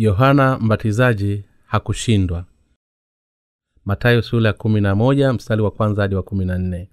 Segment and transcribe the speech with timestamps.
[0.00, 2.44] yohana mbatizaji hakushindwa.
[3.84, 4.54] Matayo sula ya
[5.32, 6.22] mstari wa kwanza hadi wa
[6.58, 6.88] nne.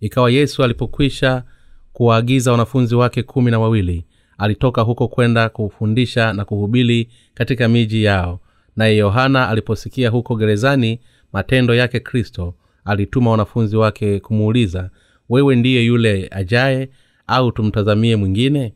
[0.00, 1.44] Ikawa yesu alipokwisha
[1.92, 4.04] kuwaagiza wanafunzi wake kumi na wawili
[4.38, 8.40] alitoka huko kwenda kufundisha na kuhubiri katika miji yao.
[8.76, 11.00] Naye yohana aliposikia huko gerezani
[11.32, 12.54] matendo yake kristo
[12.84, 14.90] alituma wanafunzi wake kumuuliza
[15.28, 16.90] wewe ndiye yule ajaye
[17.26, 18.74] au tumtazamie mwingine?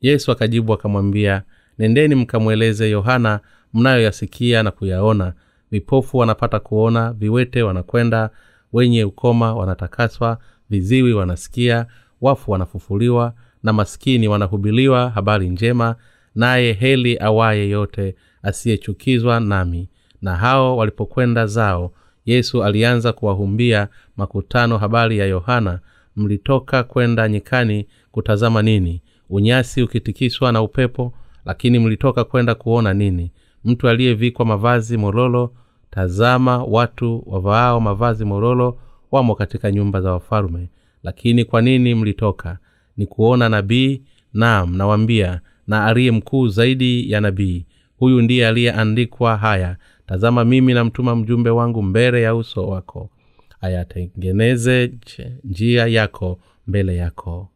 [0.00, 1.42] Yesu akajibu akamwambia
[1.78, 3.40] nendeni mkamweleze yohana
[3.74, 5.32] mnayoyasikia na kuyaona.
[5.70, 8.30] Vipofu wanapata kuona viwete wanakwenda
[8.72, 10.38] wenye ukoma wanatakaswa
[10.70, 11.86] viziwi wanasikia
[12.20, 15.96] wafu wanafufuliwa na maskini wanahubiliwa habari njema
[16.34, 19.88] naye heli awaye yote asiyechukizwa nami.
[20.22, 21.92] Na hao walipokwenda zao
[22.26, 25.80] yesu alianza kuwahumbia makutano habari ya yohana
[26.16, 29.02] mlitoka kwenda nyikani kutazama nini?
[29.30, 31.12] Unyasi ukitikiswa na upepo
[31.46, 33.32] lakini mlitoka kwenda kuona nini?
[33.64, 35.54] Mtu aliyevikwa mavazi mororo
[35.90, 38.78] tazama watu wavaao mavazi mororo
[39.12, 40.68] wamo katika nyumba za wafalume
[41.02, 42.58] lakini kwa nini mlitoka?
[42.96, 44.02] Ni kuona nabii?
[44.34, 47.66] Naam nawambia na aliye mkuu zaidi ya nabii.
[47.98, 53.10] Huyu ndiye aliyeandikwa haya tazama mimi namtuma mjumbe wangu mbele ya uso wako
[53.60, 54.92] ayatengeneze
[55.44, 57.48] njia yako mbele yako.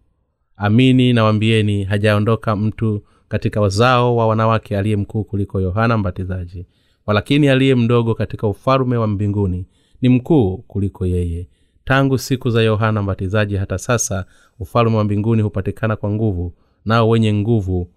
[0.56, 6.66] Amini nawambieni hajaondoka mtu katika wazao wa wanawake aliye mkuu kuliko yohana mbatizaji
[7.06, 9.66] walakini aliye mdogo katika ufalume wa mbinguni
[10.02, 11.48] ni mkuu kuliko yeye.
[11.84, 14.24] Tangu siku za yohana mbatizaji hata sasa
[14.60, 17.90] ufalume wa mbinguni hupatikana kwa nguvu nao wenye nguvu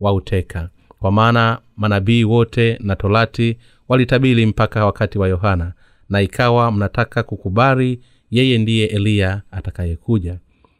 [0.00, 0.68] wauteka.
[0.98, 3.56] Kwa maana manabii wote na torati
[3.88, 5.72] walitabili mpaka wakati wa yohana
[6.08, 8.00] na ikawa mnataka kukubali
[8.30, 10.38] yeye ndiye eliya atakayekuja.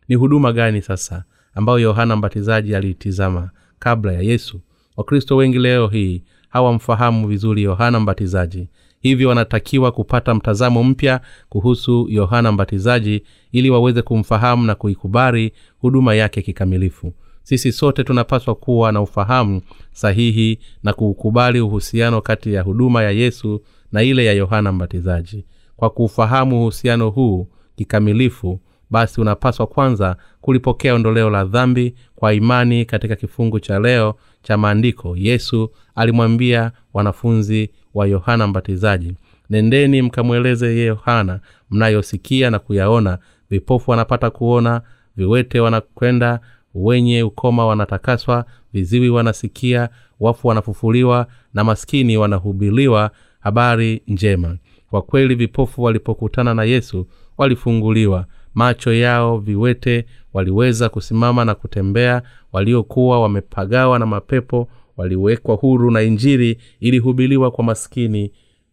[0.08, 1.24] Ni huduma gani sasa
[1.54, 4.60] ambayo yohana mbatizaji aliitizama kabla ya yesu.
[4.96, 8.68] Wakristo wengi leo hii hawamfahamu vizuri yohana mbatizaji.
[9.00, 16.42] Hivyo wanatakiwa kupata mtazamo mpya kuhusu yohana mbatizaji ili waweze kumfahamu na kuikubali huduma yake
[16.42, 17.12] kikamilifu.
[17.42, 23.62] Sisi sote tunapaswa kuwa na ufahamu sahihi na kuukubali uhusiano kati ya huduma ya yesu
[23.92, 25.44] na ile ya yohana mbatizaji.
[25.76, 33.16] Kwa kuufahamu uhusiano huu kikamilifu basi unapaswa kwanza kulipokea ondoleo la dhambi kwa imani katika
[33.16, 35.16] kifungu cha leo cha maandiko.
[35.16, 39.14] Yesu alimwambia wanafunzi wa yohana mbatizaji
[39.50, 41.40] nendeni mkamweleze yohana
[41.70, 43.18] mnayosikia na kuyaona.
[43.50, 44.80] Vipofu wanapata kuona
[45.16, 46.40] viwete wanakwenda
[46.74, 49.88] wenye ukoma wanatakaswa viziwi wanasikia
[50.20, 53.10] wafu wanafufuliwa na maskini wanahubiliwa.
[53.40, 54.56] Habari njema.
[54.90, 57.06] Kwa kweli vipofu walipokutana na yesu
[57.38, 62.22] walifunguliwa macho yao viwete waliweza kusimama na kutembea
[62.52, 68.32] waliokuwa wamepagawa na mapepo waliwekwa huru na injiri ilihubiliwa kwa maskini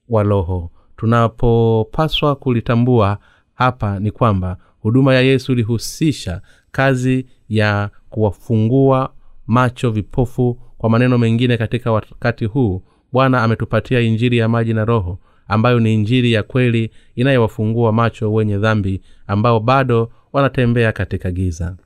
[0.09, 0.71] wa roho.
[0.97, 3.17] Tunapopaswa kulitambua
[3.53, 9.13] hapa ni kwamba huduma ya yesu ilihusisha kazi ya kuwafungua
[9.47, 15.19] macho vipofu kwa maneno mengine katika wakati huu bwana ametupatia injiri ya maji na roho
[15.47, 21.77] ambayo ni injiri ya kweli inayowafungua macho wenye dhambi ambao bado wanatembea katika giza.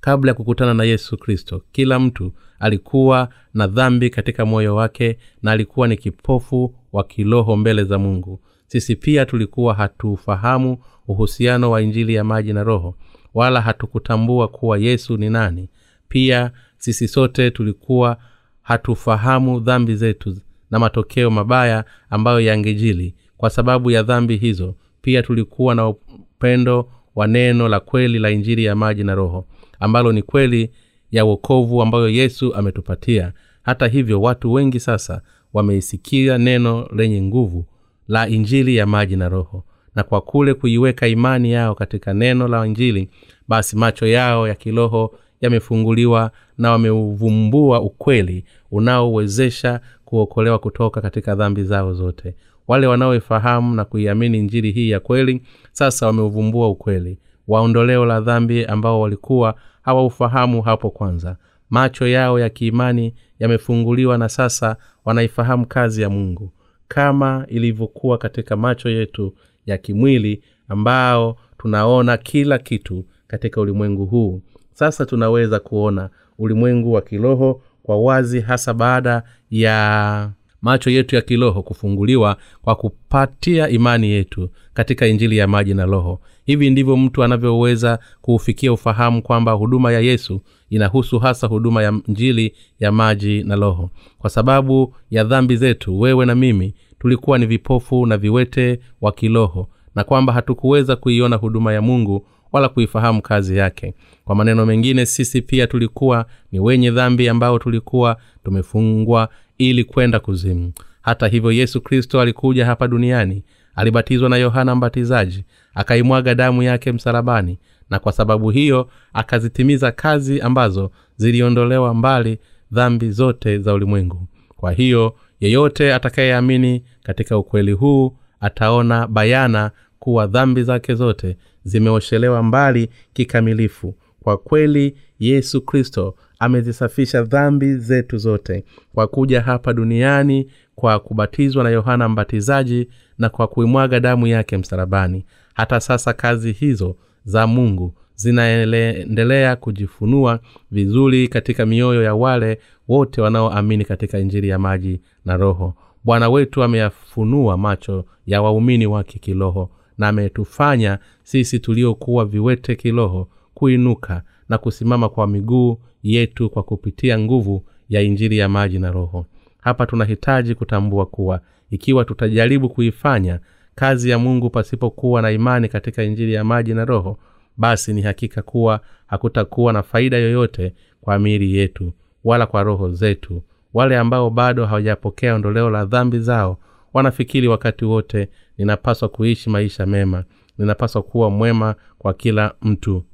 [0.00, 5.52] Kabla ya kukutana na yesu kristo kila mtu alikuwa na dhambi katika moyo wake na
[5.52, 8.40] alikuwa ni kipofu wa kiroho mbele za mungu.
[8.66, 10.78] Sisi pia tulikuwa hatufahamu
[11.08, 12.94] uhusiano wa injili ya maji na roho
[13.34, 15.68] wala hatukutambua kuwa yesu ni nani.
[16.08, 18.16] Pia sisi sote tulikuwa
[18.62, 20.36] hatufahamu dhambi zetu
[20.70, 23.14] na matokeo mabaya ambayo yangejili.
[23.36, 28.64] Kwa sababu ya dhambi hizo pia tulikuwa na upendo wa neno la kweli la injiri
[28.64, 29.46] ya maji na roho
[29.80, 30.70] ambalo ni kweli
[31.10, 33.32] ya wokovu ambayo yesu ametupatia.
[33.62, 35.22] Hata hivyo watu wengi sasa
[35.52, 37.64] wameisikia neno lenye nguvu
[38.08, 39.64] la injili ya maji na roho.
[39.94, 43.08] Na kwa kule kuiweka imani yao katika neno la injili
[43.48, 51.94] basi macho yao ya kiroho yamefunguliwa na wameuvumbua ukweli unaowezesha kuokolewa kutoka katika dhambi zao
[51.94, 52.34] zote.
[52.68, 55.42] Wale wanaoifahamu na kuiamini njiri hii ya kweli
[55.72, 57.18] sasa wameuvumbua ukweli.
[57.48, 61.36] Waondoleo la dhambi ambao walikuwa hawaufahamu hapo kwanza.
[61.70, 66.52] Macho yao ya kiimani yamefunguliwa na sasa wanaifahamu kazi ya mungu.
[66.88, 69.34] Kama ilivyokuwa katika macho yetu
[69.66, 74.42] ya kimwili ambao tunaona kila kitu katika ulimwengu huu.
[74.72, 79.22] Sasa tunaweza kuona ulimwengu wa kiroho kwa wazi hasa baada
[79.58, 80.30] ya
[80.62, 86.20] macho yetu ya kiroho kufunguliwa kwa kupatia imani yetu katika injili ya maji na roho.
[86.44, 90.40] Hivi ndivyo mtu anavyoweza kuufikia ufahamu kwamba huduma ya yesu
[90.70, 93.90] inahusu hasa huduma ya njili ya maji na roho.
[94.18, 99.68] Kwa sababu ya dhambi zetu wewe na mimi tulikuwa ni vipofu na viwete wa kiroho
[99.94, 103.94] na kwamba hatukuweza kuiona huduma ya mungu wala kuifahamu kazi yake.
[104.24, 109.28] Kwa maneno mengine sisi pia tulikuwa ni wenye dhambi ambao tulikuwa tumefungwa
[109.58, 110.72] ili kwenda kuzimu.
[111.02, 117.58] Hata hivyo yesu kristo alikuja hapa duniani alibatizwa na yohana mbatizaji akaimwaga damu yake msalabani
[117.90, 122.38] na kwa sababu hiyo akazitimiza kazi ambazo ziliondolewa mbali
[122.72, 124.26] dhambi zote za ulimwengu.
[124.56, 132.88] Kwa hiyo yeyote atakayeamini katika ukweli huu ataona bayana kuwa dhambi zake zote zimeoshelewa mbali
[133.12, 133.94] kikamilifu.
[134.20, 136.14] Kwa kweli yesu kristo
[136.44, 138.64] amezisafisha dhambi zetu zote
[138.94, 142.88] kwa kuja hapa duniani kwa kubatizwa na yohana mbatizaji
[143.18, 145.24] na kwa kuimwaga damu yake msalabani.
[145.54, 152.58] Hata sasa kazi hizo za mungu zinaendelea kujifunua vizuri katika mioyo ya wale
[152.88, 155.74] wote wanaoamini katika injili ya maji na roho.
[156.04, 164.22] Bwana wetu ameyafunua macho ya waumini wake kiroho na ametufanya sisi tuliokuwa viwete kiroho kuinuka
[164.54, 169.26] na kusimama kwa miguu yetu kwa kupitia nguvu ya injili ya maji na roho.
[169.60, 171.40] Hapa tunahitaji kutambua kuwa
[171.70, 173.40] ikiwa tutajaribu kuifanya
[173.74, 177.18] kazi ya mungu pasipokuwa na imani katika injili ya maji na roho
[177.56, 181.92] basi ni hakika kuwa hakutakuwa na faida yoyote kwa miili yetu
[182.24, 183.42] wala kwa roho zetu.
[183.74, 186.58] Wale ambao bado hawajapokea ondoleo la dhambi zao
[186.92, 188.28] wanafikiri wakati wote
[188.58, 190.24] ninapaswa kuishi maisha mema
[190.58, 193.04] ninapaswa kuwa mwema kwa kila mtu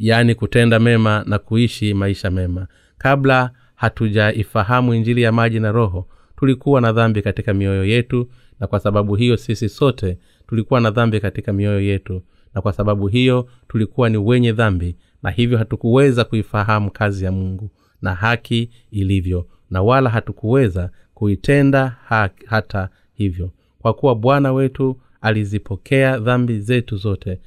[0.00, 2.66] yaani kutenda mema na kuishi maisha mema.
[2.98, 6.06] Kabla hatujaifahamu injili ya maji na roho
[6.36, 8.28] tulikuwa na dhambi katika mioyo yetu
[8.60, 10.18] na kwa sababu hiyo sisi sote
[10.48, 12.22] tulikuwa na dhambi katika mioyo yetu.
[12.54, 17.70] Na kwa sababu hiyo tulikuwa ni wenye dhambi na hivyo hatukuweza kuifahamu kazi ya mungu
[18.02, 23.50] na haki ilivyo na wala hatukuweza kuitenda ha- hata hivyo.
[23.78, 27.40] Kwa kuwa bwana wetu alizipokea dhambi zetu zote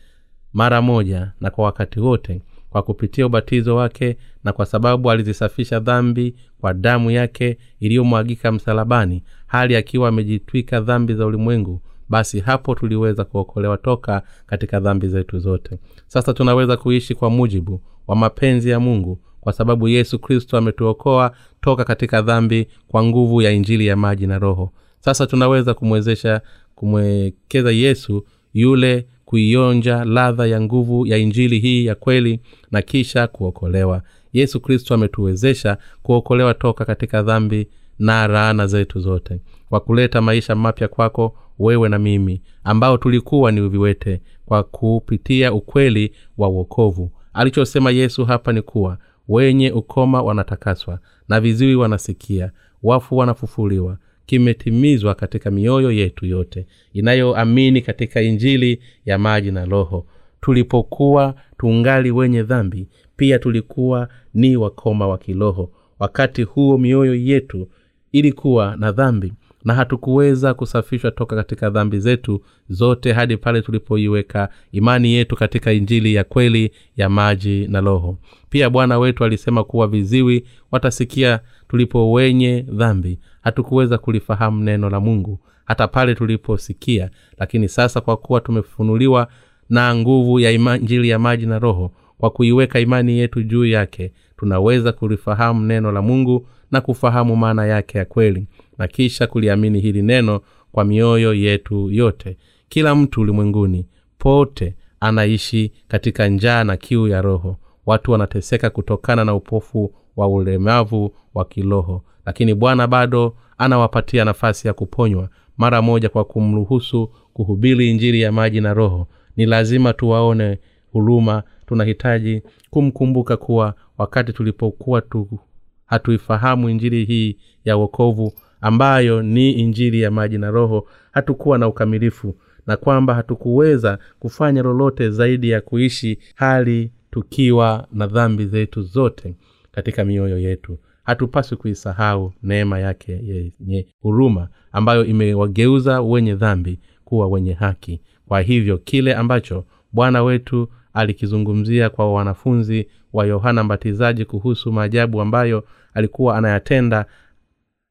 [0.53, 6.35] mara moja na kwa wakati wote kwa kupitia ubatizo wake na kwa sababu alizisafisha dhambi
[6.61, 13.77] kwa damu yake iliyomwagika msalabani hali akiwa amejitwika dhambi za ulimwengu basi hapo tuliweza kuokolewa
[13.77, 15.79] toka katika dhambi zetu zote.
[16.07, 21.83] Sasa tunaweza kuishi kwa mujibu wa mapenzi ya mungu kwa sababu yesu kristo ametuokoa toka
[21.83, 24.71] katika dhambi kwa nguvu ya injili ya maji na roho.
[24.99, 26.41] Sasa tunaweza kumwezesha
[26.75, 29.07] kumwekeza yesu yule
[29.37, 32.39] kuionja ladha ya nguvu ya injili hii ya kweli
[32.71, 34.01] na kisha kuokolewa.
[34.33, 37.67] Yesu kristo ametuwezesha kuokolewa toka katika dhambi
[37.99, 39.39] na raana zetu zote
[39.69, 46.11] kwa kuleta maisha mapya kwako wewe na mimi ambao tulikuwa ni viwete kwa kupitia ukweli
[46.37, 48.97] wa uokovu alichosema yesu hapa ni kuwa
[49.27, 52.51] wenye ukoma wanatakaswa na viziwi wanasikia
[52.83, 60.05] wafu wanafufuliwa kimetimizwa katika mioyo yetu yote inayoamini katika injili ya maji na roho.
[60.41, 62.87] Tulipokuwa tungali wenye dhambi
[63.17, 65.71] pia tulikuwa ni wakoma wa kiroho.
[65.99, 67.67] Wakati huo mioyo yetu
[68.11, 69.33] ilikuwa na dhambi
[69.65, 76.13] na hatukuweza kusafishwa toka katika dhambi zetu zote hadi pale tulipoiweka imani yetu katika injili
[76.13, 78.17] ya kweli ya maji na roho.
[78.49, 83.19] Pia bwana wetu alisema kuwa viziwi watasikia tulipo wenye dhambi.
[83.41, 87.09] Hatukuweza kulifahamu neno la mungu hata pale tuliposikia.
[87.37, 89.27] Lakini sasa kwa kuwa tumefunuliwa
[89.69, 94.91] na nguvu ya injili ya maji na roho kwa kuiweka imani yetu juu yake tunaweza
[94.91, 100.41] kulifahamu neno la mungu na kufahamu maana yake ya kweli na kisha kuliamini hili neno
[100.71, 102.37] kwa mioyo yetu yote.
[102.69, 103.85] Kila mtu ulimwenguni
[104.17, 107.57] pote anaishi katika njaa na kiu ya roho.
[107.85, 112.03] Watu wanateseka kutokana na upofu wa ulemavu wa kiroho.
[112.25, 118.61] Lakini bwana bado anawapatia nafasi ya kuponywa mara moja kwa kumruhusu kuhubiri injili ya maji
[118.61, 119.07] na roho.
[119.37, 120.59] Ni lazima tuwaone
[120.91, 121.43] huruma.
[121.65, 125.39] Tunahitaji kumkumbuka kuwa wakati tulipokuwa tu
[125.85, 132.35] hatuifahamu injili hii ya wokovu ambayo ni injili ya maji na roho hatukuwa na ukamilifu
[132.67, 139.35] na kwamba hatukuweza kufanya lolote zaidi ya kuishi hali tukiwa na dhambi zetu zote
[139.71, 140.77] katika mioyo yetu.
[141.03, 148.01] Hatupaswi kuisahau neema yake yenye huruma ambayo imewageuza wenye dhambi kuwa wenye haki.
[148.27, 155.63] Kwa hivyo kile ambacho bwana wetu alikizungumzia kwa wanafunzi wa yohana mbatizaji kuhusu maajabu ambayo
[155.93, 157.05] alikuwa anayatenda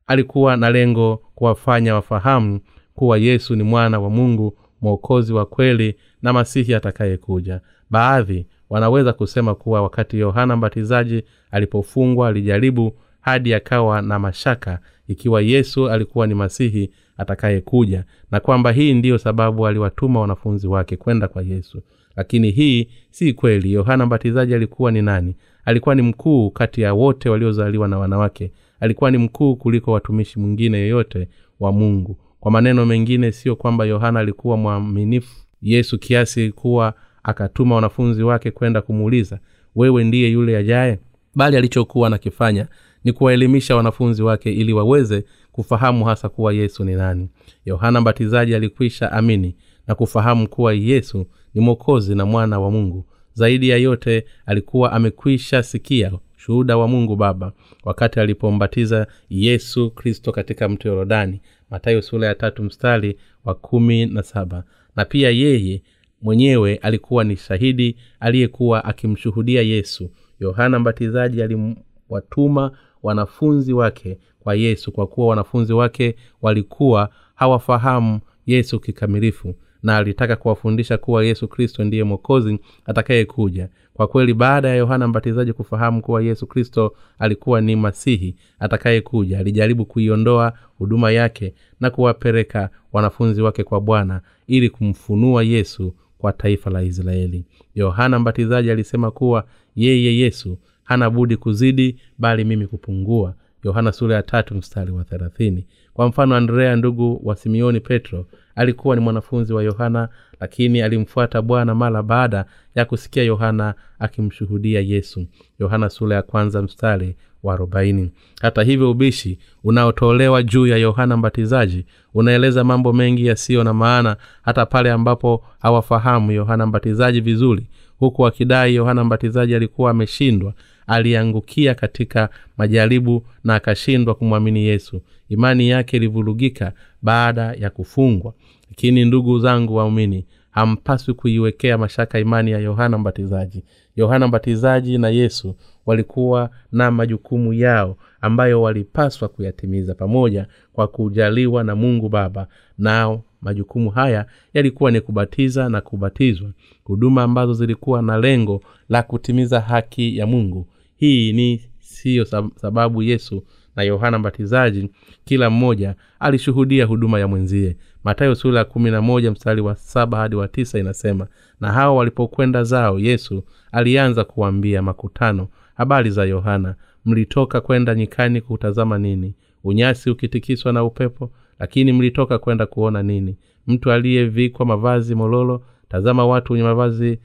[0.07, 2.61] alikuwa na lengo kuwafanya wafahamu
[2.95, 7.61] kuwa yesu ni mwana wa mungu mwokozi wa kweli na masihi atakayekuja.
[7.91, 14.79] Baadhi wanaweza kusema kuwa wakati yohana mbatizaji alipofungwa alijaribu hadi akawa na mashaka
[15.09, 21.29] ikiwa yesu alikuwa ni masihi atakayekuja na kwamba hii ndiyo sababu aliwatuma wanafunzi wake kwenda
[21.29, 21.83] kwa yesu.
[22.17, 23.73] Lakini hii si kweli.
[23.73, 25.37] Yohana mbatizaji alikuwa ni nani?
[25.65, 28.53] Alikuwa ni mkuu kati ya wote waliozaliwa na wanawake
[28.83, 31.29] alikuwa ni mkuu kuliko watumishi mwingine yeyote
[31.61, 32.17] wa mungu.
[32.41, 38.83] Kwa maneno mengine sio kwamba yohana alikuwa mwaminifu yesu kiasi kuwa akatuma wanafunzi wake kwenda
[38.83, 39.39] kumuuliza
[39.77, 40.99] wewe ndiye yule ajaye?
[41.35, 42.69] Bali alichokuwa anakifanya
[43.05, 47.29] ni kuwaelimisha wanafunzi wake ili waweze kufahamu hasa kuwa yesu ni nani.
[47.65, 53.05] Yohana mbatizaji alikwisha amini na kufahamu kuwa yesu ni mwokozi na mwana wa mungu.
[53.35, 57.53] Zaidi ya yote alikuwa amekwisha sikia shuhuda wa mungu baba
[57.85, 64.23] wakati alipombatiza yesu kristo katika mto yorodani matayo sura ya tatu mstari wa kumi na
[64.23, 64.65] saba.
[64.97, 65.83] Na pia yeye
[66.23, 70.11] mwenyewe alikuwa ni shahidi aliyekuwa akimshuhudia yesu.
[70.41, 72.71] Yohana mbatizaji aliwatuma
[73.03, 80.99] wanafunzi wake kwa yesu kwa kuwa wanafunzi wake walikuwa hawafahamu yesu kikamilifu na alitaka kuwafundisha
[80.99, 86.47] kuwa yesu kristo ndiye mwokozi atakayekuja kwa kweli baada ya yohana mbatizaji kufahamu kuwa yesu
[86.47, 94.21] kristo alikuwa ni masihi atakayekuja alijaribu kuiondoa huduma yake na kuwapeleka wanafunzi wake kwa bwana
[94.47, 97.45] ili kumfunua yesu kwa taifa la israeli.
[97.75, 99.45] Yohana mbatizaji alisema kuwa
[99.77, 103.35] yeye yesu hana budi kuzidi bali mimi kupungua.
[103.65, 108.97] Yohana sura ya tatu mstari wa thelathini kwa mfano andrea ndugu wa simeoni petro alikuwa
[108.97, 110.09] ni mwanafunzi wa yohana
[110.41, 112.45] lakini alimfuata bwana mara baada
[112.75, 115.27] ya kusikia yohana akimshuhudia yesu.
[115.61, 118.13] Yohana sura ya kwanza mstari wa arobaini.
[118.41, 124.67] Hata hivyo ubishi unaotolewa juu ya yohana mbatizaji unaeleza mambo mengi yasiyo na maana hata
[124.67, 127.67] pale ambapo hawafahamu yohana mbatizaji vizuri
[127.99, 130.55] huku akidai yohana mbatizaji alikuwa ameshindwa
[130.87, 135.01] aliangukia katika majaribu na akashindwa kumwamini yesu.
[135.29, 136.73] Imani yake ilivurugika
[137.03, 138.35] baada ya kufungwa.
[138.71, 143.65] Lakini ndugu zangu waumini hampaswi kuiwekea mashaka imani ya yohana mbatizaji.
[143.97, 145.55] Yohana mbatizaji na yesu
[145.87, 152.47] walikuwa na majukumu yao ambayo walipaswa kuyatimiza pamoja kwa kujaliwa na mungu baba.
[152.79, 156.51] Nao majukumu haya yalikuwa ni kubatiza na kubatizwa.
[156.85, 160.67] Huduma ambazo zilikuwa na lengo la kutimiza haki ya mungu
[161.03, 162.25] hii ni siyo
[162.57, 163.45] sababu yesu
[163.77, 164.91] na yohana mbatizaji
[165.25, 167.77] kila mmoja alishuhudia huduma ya mwenzie.
[168.05, 171.27] Matayo sura ya kumi na moja mstari wa saba hadi wa tisa inasema
[171.61, 173.43] na hao walipokwenda zao yesu
[173.73, 179.35] alianza kuwaambia makutano habari za yohana mlitoka kwenda nyikani kutazama nini?
[179.65, 183.37] Unyasi ukitikiswa na upepo lakini mlitoka kwenda kuona nini?
[183.67, 187.19] Mtu aliyevikwa mavazi mololo tazama watu wenye mavazi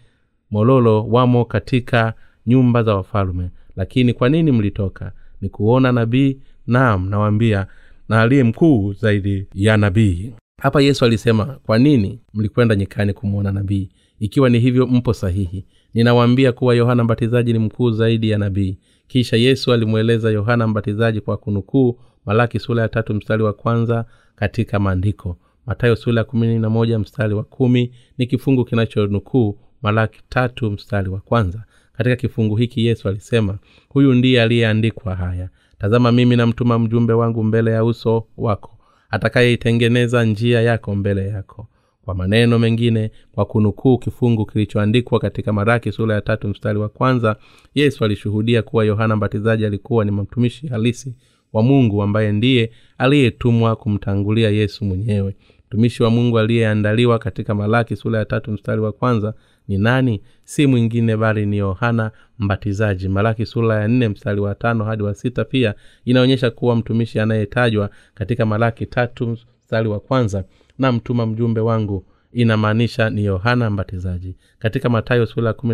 [0.51, 2.13] mololo wamo katika
[2.47, 5.11] nyumba za wafalme lakini kwa nini mlitoka?
[5.41, 6.37] Ni kuona nabii?
[6.67, 7.67] Naam nawaambia
[8.09, 10.33] na aliye mkuu zaidi ya nabii.
[10.61, 13.89] Hapa yesu alisema kwa nini mlikwenda nyikani kumwona nabii?
[14.19, 15.65] Ikiwa ni hivyo mpo sahihi.
[15.93, 18.77] Ninawaambia kuwa yohana mbatizaji ni mkuu zaidi ya nabii.
[19.07, 24.05] Kisha yesu alimweleza yohana mbatizaji kwa kunukuu malaki sula ya tatu mstari wa kwanza
[24.35, 25.37] katika maandiko.
[25.65, 31.09] Matayo sura ya kumi na moja mstari wa kumi ni kifungu kinachonukuu malaki tatu mstari
[31.09, 31.63] wa kwanza
[31.97, 33.57] katika kifungu hiki yesu alisema
[33.89, 35.49] huyu ndiye aliyeandikwa haya.
[35.79, 38.77] Tazama mimi namtuma mjumbe wangu mbele ya uso wako
[39.09, 41.67] atakayeitengeneza njia yako mbele yako.
[42.05, 47.35] Kwa maneno mengine kwa kunukuu kifungu kilichoandikwa katika maraki sura ya tatu mstari wa kwanza
[47.75, 51.15] yesu alishuhudia kuwa yohana mbatizaji alikuwa ni mtumishi halisi
[51.53, 55.35] wa mungu ambaye ndiye aliyetumwa kumtangulia yesu mwenyewe.
[55.67, 59.33] Mtumishi wa mungu aliyeandaliwa katika malaki sura ya tatu mstari wa kwanza
[59.67, 60.21] ni nani?
[60.43, 63.07] Si mwingine bali ni yohana mbatizaji.
[63.09, 65.73] Malaki sura ya nne mstari wa tano hadi wa sita pia
[66.05, 70.43] inaonyesha kuwa mtumishi anayetajwa katika malaki tatu mstari wa kwanza
[70.79, 74.35] na mtuma mjumbe wangu inamaanisha ni yohana mbatizaji.
[74.59, 75.73] Katika matayo sura kumi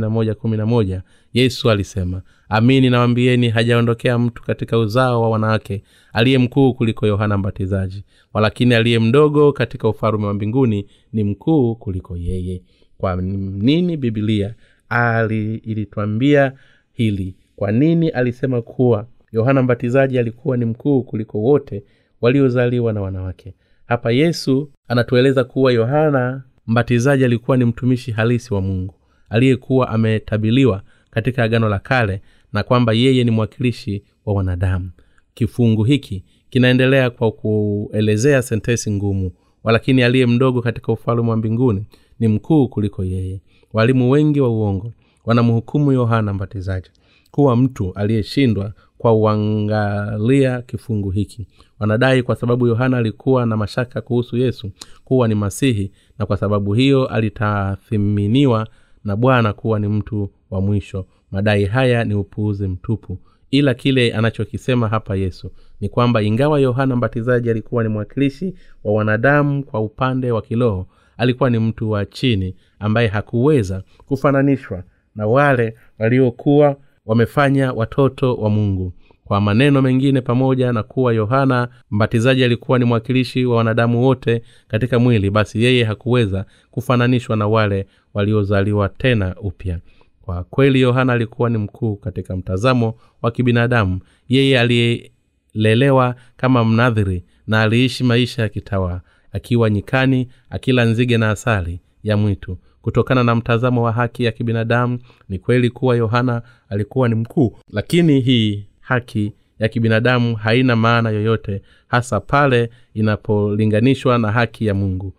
[0.57, 5.83] na moja yesu alisema amini nawambieni hajaondokea mtu katika uzao wa wanawake
[6.13, 12.17] aliye mkuu kuliko yohana mbatizaji walakini aliye mdogo katika ufalume wa mbinguni ni mkuu kuliko
[12.17, 12.61] yeye
[12.97, 14.53] kwa nini bibilia
[14.89, 16.53] ali ilitwambia
[16.93, 17.35] hili?
[17.55, 21.83] Kwa nini alisema kuwa yohana mbatizaji alikuwa ni mkuu kuliko wote
[22.21, 23.53] waliozaliwa na wanawake?
[23.85, 28.95] Hapa yesu anatueleza kuwa yohana mbatizaji alikuwa ni mtumishi halisi wa mungu
[29.29, 30.81] aliyekuwa ametabiliwa
[31.11, 32.21] katika agano la kale
[32.53, 34.91] na kwamba yeye ni mwakilishi wa wanadamu.
[35.33, 39.31] Kifungu hiki kinaendelea kwa kuelezea sentesi ngumu
[39.63, 41.85] walakini aliye mdogo katika ufalume wa mbinguni
[42.19, 43.41] ni mkuu kuliko yeye.
[43.73, 44.91] Walimu wengi wa uongo
[45.25, 46.89] wanamhukumu yohana mbatizaji
[47.31, 51.47] kuwa mtu aliyeshindwa kwa uangalia kifungu hiki.
[51.79, 54.71] Wanadai kwa sababu yohana alikuwa na mashaka kuhusu yesu
[55.03, 58.67] kuwa ni masihi na kwa sababu hiyo alitathiminiwa
[59.03, 61.05] na bwana kuwa ni mtu wa mwisho.
[61.31, 63.17] Madai haya ni upuuzi mtupu.
[63.51, 65.51] Ila kile anachokisema hapa yesu
[65.81, 68.53] ni kwamba ingawa yohana mbatizaji alikuwa ni mwakilishi
[68.83, 74.83] wa wanadamu kwa upande wa kiroho alikuwa ni mtu wa chini ambaye hakuweza kufananishwa
[75.15, 78.93] na wale waliokuwa wamefanya watoto wa mungu.
[79.25, 84.99] Kwa maneno mengine pamoja na kuwa yohana mbatizaji alikuwa ni mwakilishi wa wanadamu wote katika
[84.99, 89.79] mwili basi yeye hakuweza kufananishwa na wale waliozaliwa tena upya.
[90.21, 93.99] Kwa kweli yohana alikuwa ni mkuu katika mtazamo wa kibinadamu.
[94.29, 99.01] Yeye aliyelelewa kama mnadhiri na aliishi maisha ya kitawa
[99.33, 102.57] akiwa nyikani akila nzige na asali ya mwitu.
[102.81, 104.99] Kutokana na mtazamo wa haki ya kibinadamu
[105.29, 107.57] ni kweli kuwa yohana alikuwa ni mkuu.
[107.69, 115.13] Lakini hii haki ya kibinadamu haina maana yoyote hasa pale inapolinganishwa na haki ya mungu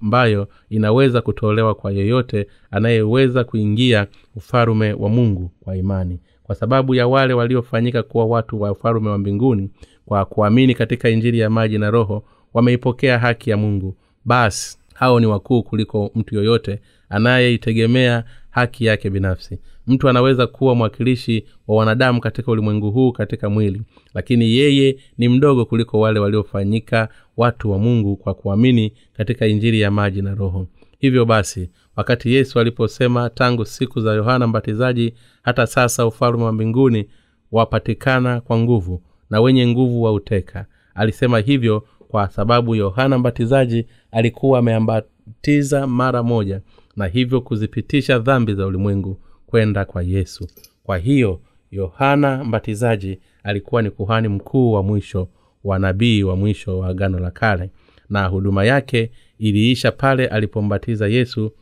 [0.00, 6.20] ambayo inaweza kutolewa kwa yeyote anayeweza kuingia ufalume wa mungu kwa imani.
[6.42, 9.70] Kwa sababu ya wale waliofanyika kuwa watu wa ufalume wa mbinguni
[10.06, 12.24] kwa kuamini katika injili ya maji na roho
[12.54, 13.96] wameipokea haki ya mungu.
[14.24, 19.58] Basi hao ni wakuu kuliko mtu yoyote anayeitegemea haki yake binafsi.
[19.86, 23.82] Mtu anaweza kuwa mwakilishi wa wanadamu katika ulimwengu huu katika mwili
[24.14, 29.90] lakini yeye ni mdogo kuliko wale waliofanyika watu wa mungu kwa kuamini katika injili ya
[29.90, 30.66] maji na roho.
[30.98, 37.06] Hivyo basi wakati yesu aliposema tangu siku za yohana mbatizaji hata sasa ufalume wa mbinguni
[37.52, 44.58] wapatikana kwa nguvu na wenye nguvu wa uteka alisema hivyo kwa sababu yohana mbatizaji alikuwa
[44.58, 46.60] ameambatiza mara moja
[46.96, 50.48] na hivyo kuzipitisha dhambi za ulimwengu kwenda kwa yesu.
[50.82, 55.28] Kwa hiyo yohana mbatizaji alikuwa ni kuhani mkuu wa mwisho
[55.64, 57.70] wa nabii wa mwisho wa agano la kale
[58.10, 61.52] na huduma yake iliisha pale alipombatiza yesu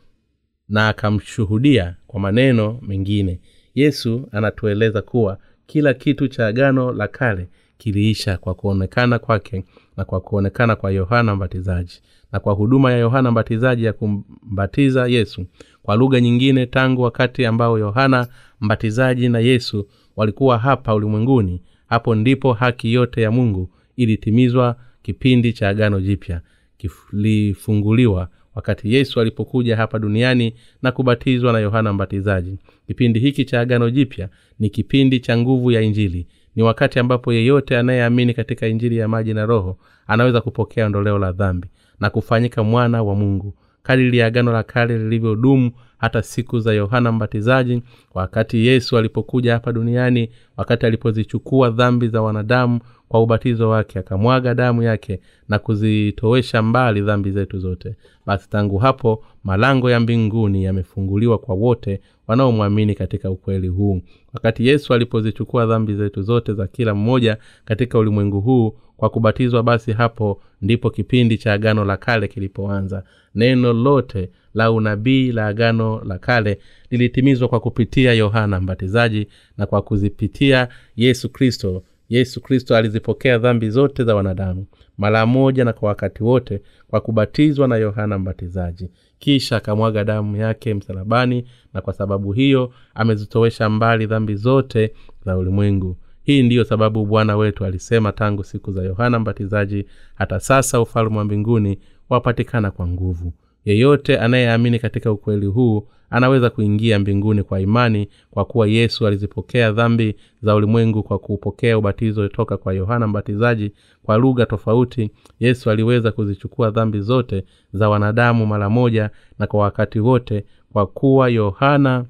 [0.69, 3.39] na akamshuhudia kwa maneno mengine.
[3.75, 7.47] Yesu anatueleza kuwa kila kitu cha agano la kale
[7.83, 9.63] kiliisha kwa kuonekana kwake
[9.97, 15.45] na kwa kuonekana kwa yohana mbatizaji na kwa huduma ya yohana mbatizaji ya kumbatiza yesu.
[15.83, 18.27] Kwa lugha nyingine tangu wakati ambao yohana
[18.61, 25.69] mbatizaji na yesu walikuwa hapa ulimwenguni hapo ndipo haki yote ya mungu ilitimizwa kipindi cha
[25.69, 26.41] agano jipya.
[26.77, 32.57] Kilifunguliwa wakati yesu alipokuja hapa duniani na kubatizwa na yohana mbatizaji.
[32.87, 37.77] Kipindi hiki cha agano jipya ni kipindi cha nguvu ya injili ni wakati ambapo yeyote
[37.77, 41.67] anayeamini katika injili ya maji na roho anaweza kupokea ondoleo la dhambi
[41.99, 47.11] na kufanyika mwana wa mungu kadiri ya agano la kale lilivyodumu hata siku za yohana
[47.11, 47.81] mbatizaji
[48.13, 54.83] wakati yesu alipokuja hapa duniani wakati alipozichukua dhambi za wanadamu kwa ubatizo wake akamwaga damu
[54.83, 57.95] yake na kuzitowesha mbali dhambi zetu zote.
[58.25, 64.01] Basi tangu hapo malango ya mbinguni yamefunguliwa kwa wote wanaomwamini katika ukweli huu.
[64.33, 69.91] Wakati yesu alipozichukua dhambi zetu zote za kila mmoja katika ulimwengu huu kwa kubatizwa basi
[69.91, 73.03] hapo ndipo kipindi cha agano la kale kilipoanza.
[73.35, 79.81] Neno lote la unabii la agano la kale lilitimizwa kwa kupitia yohana mbatizaji na kwa
[79.81, 84.65] kuzipitia yesu kristo yesu kristo alizipokea dhambi zote za wanadamu
[84.97, 88.89] mara moja na kwa wakati wote kwa kubatizwa na yohana mbatizaji.
[89.19, 94.93] Kisha akamwaga damu yake msalabani na kwa sababu hiyo amezitowesha mbali dhambi zote
[95.25, 95.97] za ulimwengu.
[96.23, 99.85] Hii ndiyo sababu bwana wetu alisema tangu siku za yohana mbatizaji
[100.15, 103.33] hata sasa ufalme wa mbinguni wapatikana kwa nguvu
[103.65, 110.15] yeyote anayeamini katika ukweli huu anaweza kuingia mbinguni kwa imani kwa kuwa yesu alizipokea dhambi
[110.41, 113.71] za ulimwengu kwa kuupokea ubatizo toka kwa yohana mbatizaji.
[114.03, 119.99] Kwa lugha tofauti yesu aliweza kuzichukua dhambi zote za wanadamu mara moja na kwa wakati
[119.99, 122.05] wote kwa kuwa yohana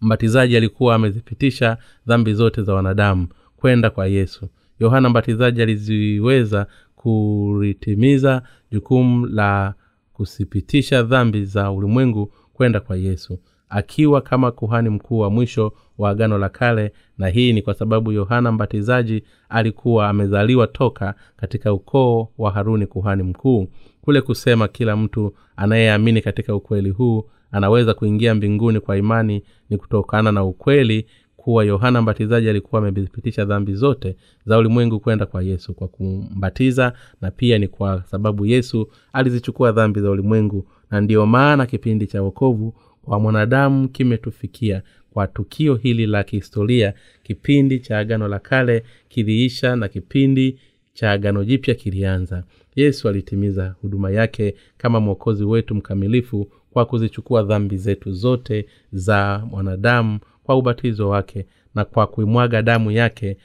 [0.00, 4.48] mbatizaji alikuwa amezipitisha dhambi zote za wanadamu kwenda kwa yesu.
[4.80, 9.74] Yohana mbatizaji aliziweza kulitimiza jukumu la
[10.16, 16.38] kusipitisha dhambi za ulimwengu kwenda kwa yesu akiwa kama kuhani mkuu wa mwisho wa agano
[16.38, 16.92] la kale.
[17.18, 23.22] Na hii ni kwa sababu yohana mbatizaji alikuwa amezaliwa toka katika ukoo wa haruni kuhani
[23.22, 23.66] mkuu.
[24.02, 30.32] Kule kusema kila mtu anayeamini katika ukweli huu anaweza kuingia mbinguni kwa imani ni kutokana
[30.32, 31.06] na ukweli
[31.46, 37.30] kuwa yohana mbatizaji alikuwa amezipitisha dhambi zote za ulimwengu kwenda kwa yesu kwa kumbatiza na
[37.30, 42.74] pia ni kwa sababu yesu alizichukua dhambi za ulimwengu na ndiyo maana kipindi cha wokovu
[43.04, 44.82] wa mwanadamu kimetufikia.
[45.10, 50.58] Kwa tukio hili la kihistoria kipindi cha agano la kale kiliisha na kipindi
[50.94, 52.44] cha agano jipya kilianza.
[52.76, 60.18] Yesu alitimiza huduma yake kama mwokozi wetu mkamilifu kwa kuzichukua dhambi zetu zote za mwanadamu
[60.46, 63.36] kwa ubatizo wake na kwa kuimwaga damu yake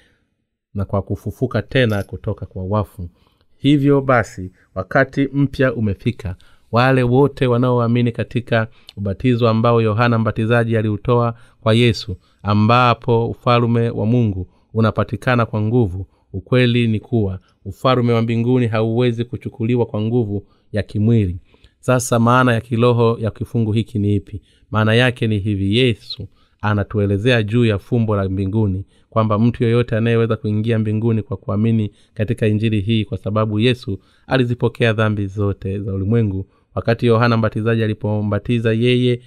[0.73, 3.09] na kwa kufufuka tena kutoka kwa wafu.
[3.57, 6.35] Hivyo basi wakati mpya umefika
[6.71, 14.47] wale wote wanaoamini katika ubatizo ambao yohana mbatizaji aliutoa kwa yesu ambapo ufalume wa mungu
[14.73, 21.39] unapatikana kwa nguvu ukweli ni kuwa ufalume wa mbinguni hauwezi kuchukuliwa kwa nguvu ya kimwili.
[21.79, 24.41] Sasa maana ya kiroho ya kifungu hiki ni ipi?
[24.71, 26.27] Maana yake ni hivi yesu
[26.61, 32.47] anatuelezea juu ya fumbo la mbinguni kwamba mtu yeyote anayeweza kuingia mbinguni kwa kuamini katika
[32.47, 36.47] injili hii kwa sababu yesu alizipokea dhambi zote za ulimwengu.
[36.75, 39.21] Wakati yohana mbatizaji alipombatiza yeye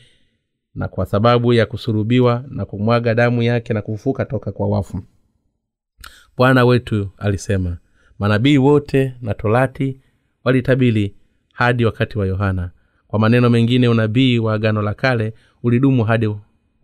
[0.75, 5.03] na kwa sababu ya kusurubiwa na kumwaga damu yake na kufuka toka kwa wafu.
[6.37, 7.77] Bwana wetu alisema
[8.19, 10.01] manabii wote na torati
[10.45, 11.15] walitabili
[11.53, 12.71] hadi wakati wa yohana.
[13.07, 16.27] Kwa maneno mengine unabii wa agano la kale ulidumu hadi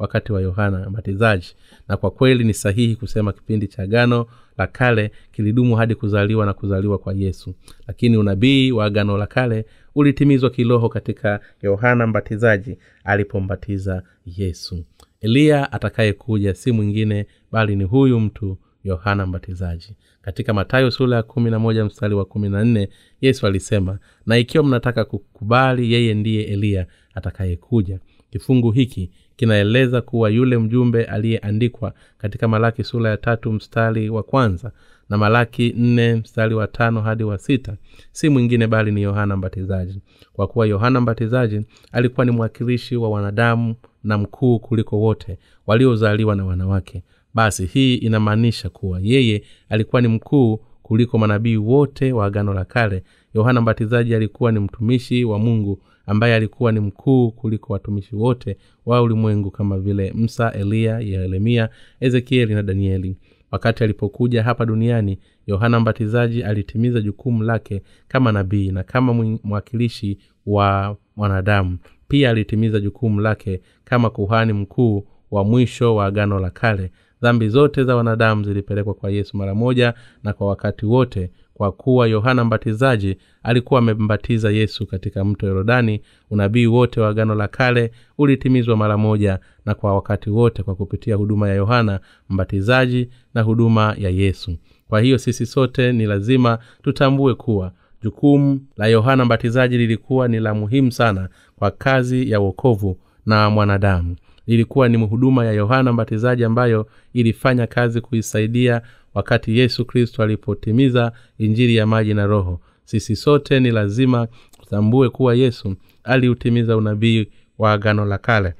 [0.00, 1.54] wakati wa yohana mbatizaji.
[1.88, 4.26] Na kwa kweli ni sahihi kusema kipindi cha agano
[4.58, 7.54] la kale kilidumu hadi kuzaliwa na kuzaliwa kwa yesu.
[7.86, 14.84] Lakini unabii wa agano la kale ulitimizwa kiroho katika yohana mbatizaji alipombatiza yesu.
[15.20, 19.96] Eliya atakayekuja si mwingine bali ni huyu mtu yohana mbatizaji.
[20.22, 22.88] Katika matayo sura ya kumi na moja mstari wa kumi na nne
[23.20, 27.98] yesu alisema na ikiwa mnataka kukubali yeye ndiye eliya atakayekuja.
[28.30, 29.10] Kifungu hiki
[29.40, 34.72] kinaeleza kuwa yule mjumbe aliyeandikwa katika malaki sura ya tatu mstari wa kwanza
[35.08, 37.76] na malaki nne mstari wa tano hadi wa sita
[38.12, 40.00] si mwingine bali ni yohana mbatizaji.
[40.32, 41.60] Kwa kuwa yohana mbatizaji
[41.92, 43.74] alikuwa ni mwakilishi wa wanadamu
[44.04, 47.02] na mkuu kuliko wote waliozaliwa na wanawake.
[47.34, 53.02] Basi hii inamaanisha kuwa yeye alikuwa ni mkuu kuliko manabii wote wa agano la kale.
[53.34, 59.02] Yohana mbatizaji alikuwa ni mtumishi wa mungu ambaye alikuwa ni mkuu kuliko watumishi wote wa
[59.02, 61.68] ulimwengu kama vile msa eliya yeremia
[62.00, 63.16] ezekieli na danieli.
[63.50, 70.96] Wakati alipokuja hapa duniani yohana mbatizaji alitimiza jukumu lake kama nabii na kama mwakilishi wa
[71.16, 71.78] mwanadamu.
[72.08, 76.90] Pia alitimiza jukumu lake kama kuhani mkuu wa mwisho wa agano la kale.
[77.22, 79.94] Dhambi zote za wanadamu zilipelekwa kwa yesu mara moja
[80.24, 86.00] na kwa wakati wote kwa kuwa yohana mbatizaji alikuwa amembatiza yesu katika mto yorodani.
[86.30, 91.16] Unabii wote wa agano la kale ulitimizwa mara moja na kwa wakati wote kwa kupitia
[91.16, 94.56] huduma ya yohana mbatizaji na huduma ya yesu.
[94.88, 100.54] Kwa hiyo sisi sote ni lazima tutambue kuwa jukumu la yohana mbatizaji lilikuwa ni la
[100.54, 102.96] muhimu sana kwa kazi ya uokovu
[103.26, 104.16] na mwanadamu.
[104.46, 108.82] Ilikuwa ni huduma ya yohana mbatizaji ambayo ilifanya kazi kuisaidia
[109.14, 112.60] wakati yesu kristo alipotimiza injili ya maji na roho.
[112.84, 114.28] Sisi sote ni lazima
[114.60, 117.26] tutambue kuwa yesu aliutimiza unabii
[117.58, 118.54] wa agano la kale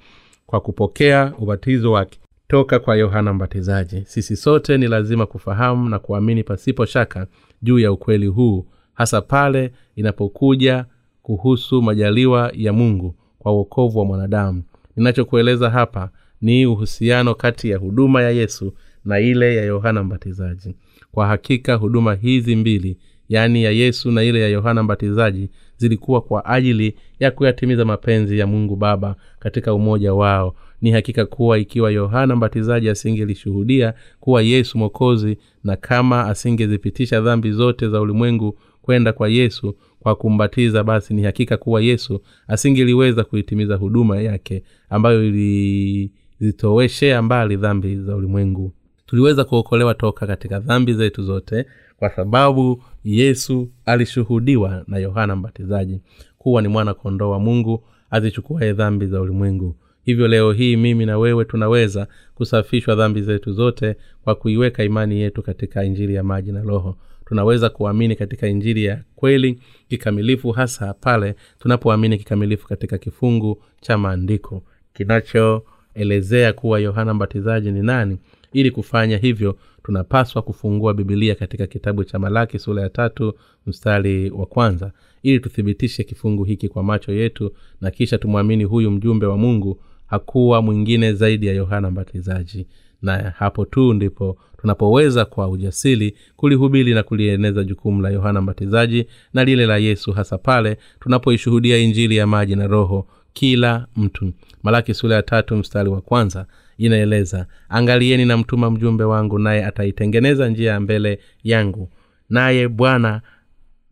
[0.46, 4.02] kwa kupokea ubatizo wake toka kwa yohana mbatizaji.
[4.06, 7.26] Sisi sote ni lazima kufahamu na kuamini pasipo shaka
[7.62, 10.84] juu ya ukweli huu hasa pale inapokuja
[11.22, 14.62] kuhusu majaliwa ya mungu kwa uokovu wa mwanadamu.
[14.96, 16.10] Ninachokueleza hapa
[16.40, 18.72] ni uhusiano kati ya huduma ya yesu
[19.04, 20.74] na ile ya yohana mbatizaji.
[21.12, 22.96] Kwa hakika huduma hizi mbili
[23.28, 28.46] yaani ya yesu na ile ya yohana mbatizaji zilikuwa kwa ajili ya kuyatimiza mapenzi ya
[28.46, 30.54] mungu baba katika umoja wao.
[30.80, 37.88] Ni hakika kuwa ikiwa yohana mbatizaji asingelishuhudia kuwa yesu mwokozi na kama asingezipitisha dhambi zote
[37.88, 44.20] za ulimwengu kwenda kwa yesu kwa kumbatiza basi ni hakika kuwa yesu asingeliweza kuitimiza huduma
[44.20, 48.72] yake ambayo ilizitoweshea mbali dhambi za ulimwengu
[49.10, 56.00] tuliweza kuokolewa toka katika dhambi zetu zote kwa sababu yesu alishuhudiwa na yohana mbatizaji
[56.38, 59.76] kuwa ni mwana kondoo wa mungu azichukuaye dhambi za ulimwengu.
[60.04, 65.42] Hivyo leo hii mimi na wewe tunaweza kusafishwa dhambi zetu zote kwa kuiweka imani yetu
[65.42, 66.96] katika injili ya maji na roho.
[67.24, 74.62] Tunaweza kuamini katika injili ya kweli kikamilifu hasa pale tunapoamini kikamilifu katika kifungu cha maandiko.
[74.94, 78.18] Kinachoelezea kuwa yohana mbatizaji ni nani
[78.52, 83.34] ili kufanya hivyo tunapaswa kufungua bibilia katika kitabu cha malaki sura ya tatu
[83.66, 89.26] mstari wa kwanza ili tuthibitishe kifungu hiki kwa macho yetu na kisha tumwamini huyu mjumbe
[89.26, 92.66] wa mungu hakuwa mwingine zaidi ya yohana mbatizaji.
[93.02, 99.44] Na hapo tu ndipo tunapoweza kwa ujasiri kulihubiri na kulieneza jukumu la yohana mbatizaji na
[99.44, 104.32] lile la yesu hasa pale tunapoishuhudia injili ya maji na roho kila mtu.
[104.62, 106.46] Malaki sura ya tatu mstari wa kwanza
[106.80, 107.46] inaeleza.
[107.68, 111.90] Angalieni na mtuma mjumbe wangu naye ataitengeneza njia ya mbele yangu.
[112.28, 113.20] Naye bwana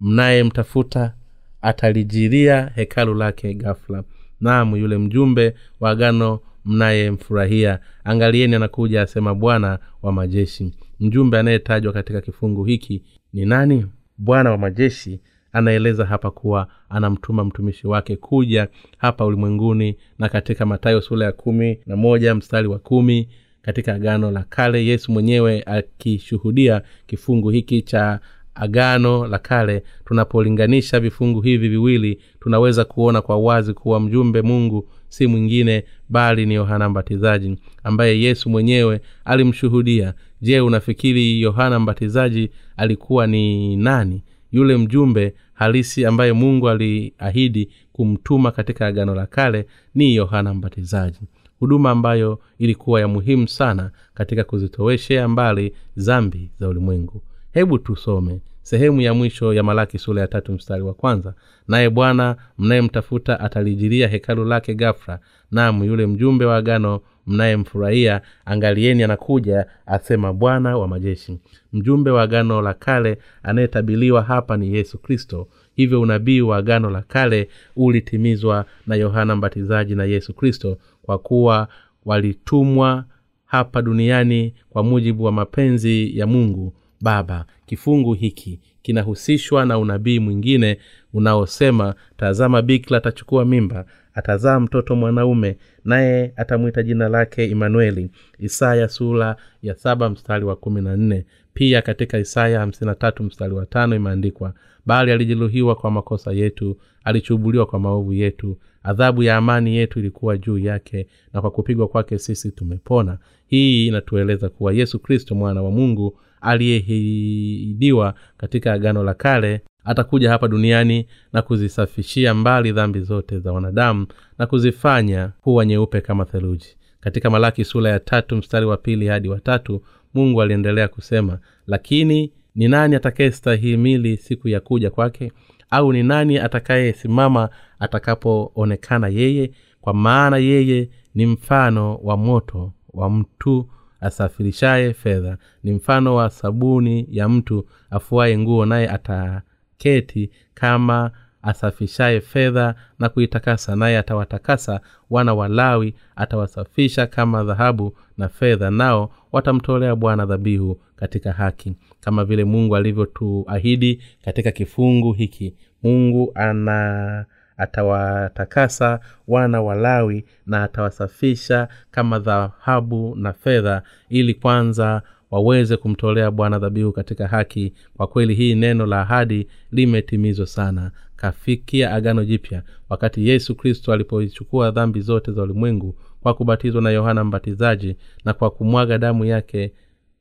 [0.01, 1.15] mnayemtafuta
[1.63, 4.05] atalijiria hekalu lake gafla
[4.41, 7.79] naam yule mjumbe wa agano mnayemfurahia.
[8.05, 10.75] Angalieni anakuja asema bwana wa majeshi.
[11.01, 13.87] Mjumbe anayetajwa katika kifungu hiki ni nani?
[14.19, 15.21] Bwana wa majeshi
[15.53, 21.79] anaeleza hapa kuwa anamtuma mtumishi wake kuja hapa ulimwenguni na katika matayo sura ya kumi
[21.87, 23.29] na moja mstari wa kumi
[23.63, 28.21] katika agano la kale yesu mwenyewe akishuhudia kifungu hiki cha
[28.55, 29.83] agano la kale.
[30.05, 36.55] Tunapolinganisha vifungu hivi viwili tunaweza kuona kwa wazi kuwa mjumbe mungu si mwingine bali ni
[36.55, 40.15] yohana mbatizaji ambaye yesu mwenyewe alimshuhudia.
[40.41, 48.87] Je unafikiri yohana mbatizaji alikuwa ni nani yule mjumbe halisi ambaye mungu aliahidi kumtuma katika
[48.87, 51.21] agano la kale ni yohana mbatizaji.
[51.61, 57.23] Huduma ambayo ilikuwa ya muhimu sana katika kuzitoweshea mbali zambi za ulimwengu.
[57.53, 61.35] Hebu tusome sehemu ya mwisho ya malaki sura ya tatu mstari wa kwanza.
[61.69, 65.19] Naye bwana mnayemtafuta atalijilia hekalu lake gafra
[65.51, 71.39] nam yule mjumbe wa agano mnayemfurahia angalieni anakuja asema bwana wa majeshi.
[71.73, 75.49] Mjumbe wa agano la kale anayetabiliwa hapa ni yesu kristo.
[75.75, 81.69] Hivyo unabii wa agano la kale ulitimizwa na yohana mbatizaji na yesu kristo kwa kuwa
[82.05, 83.05] walitumwa
[83.45, 90.79] hapa duniani kwa mujibu wa mapenzi ya mungu baba kifungu hiki kinahusishwa na unabii mwingine
[91.13, 98.11] unaosema tazama bikla atachukua mimba atazaa mtoto mwanaume naye atamwita jina lake imanueli.
[98.39, 101.27] Isaya sura ya saba mstari wa kumi na nne.
[101.55, 104.55] Pia katika isaya hamsini tatu mstari wa tano imeandikwa
[104.87, 110.59] bali alijeruhiwa kwa makosa yetu alichubuliwa kwa maovu yetu adhabu ya amani yetu ilikuwa juu
[110.59, 113.19] yake na kwa kupigwa kwake sisi tumepona.
[113.47, 120.49] Hii inatueleza kuwa yesu kristo mwana wa mungu aliyehidiwa katika agano la kale atakuja hapa
[120.49, 124.07] duniani na kuzisafishia mbali dhambi zote za wanadamu
[124.39, 126.77] na kuzifanya kuwa nyeupe kama theluji.
[127.01, 129.83] Katika malaki sura ya tatu mstari wa pili hadi watatu
[130.15, 135.33] mungu aliendelea kusema lakini ni nani atakayestahimili siku ya kuja kwake
[135.71, 139.51] au ni nani atakayesimama atakapoonekana yeye
[139.81, 143.69] kwa maana yeye ni mfano wa moto wa mtu
[144.01, 151.11] asafirishaye fedha ni mfano wa sabuni ya mtu afuaye nguo naye ataketi kama
[151.43, 159.97] asafishaye fedha na kuitakasa naye atawatakasa wana walawi atawasafisha kama dhahabu na fedha nao watamtolea
[159.97, 165.55] bwana dhabihu katika haki kama vile mungu alivyotuahidi katika kifungu hiki.
[165.83, 167.25] Mungu ana
[167.57, 176.93] atawatakasa wana walawi na atawasafisha kama dhahabu na fedha ili kwanza waweze kumtolea bwana dhabihu
[176.93, 177.73] katika haki.
[177.97, 180.91] Kwa kweli hii neno la ahadi limetimizwa sana.
[181.17, 187.25] Kafikia agano jipya wakati yesu kristo alipoichukua dhambi zote za ulimwengu kwa kubatizwa na yohana
[187.25, 189.73] mbatizaji na kwa kumwaga damu yake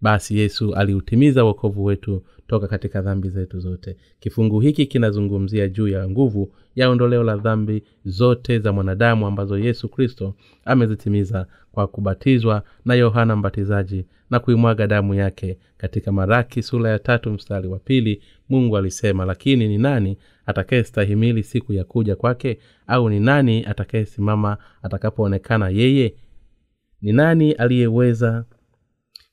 [0.01, 3.97] basi yesu aliutimiza uokovu wetu toka katika dhambi zetu zote.
[4.19, 9.89] Kifungu hiki kinazungumzia juu ya nguvu ya ondoleo la dhambi zote za mwanadamu ambazo yesu
[9.89, 16.99] kristo amezitimiza kwa kubatizwa na yohana mbatizaji na kuimwaga damu yake katika maraki sura ya
[16.99, 22.59] tatu mstari wa pili mungu alisema lakini ni nani atakayestahimili siku ya kuja kwake?
[22.87, 26.13] Au ni nani atakayesimama atakapoonekana yeye?
[27.01, 28.45] Ni nani aliyeweza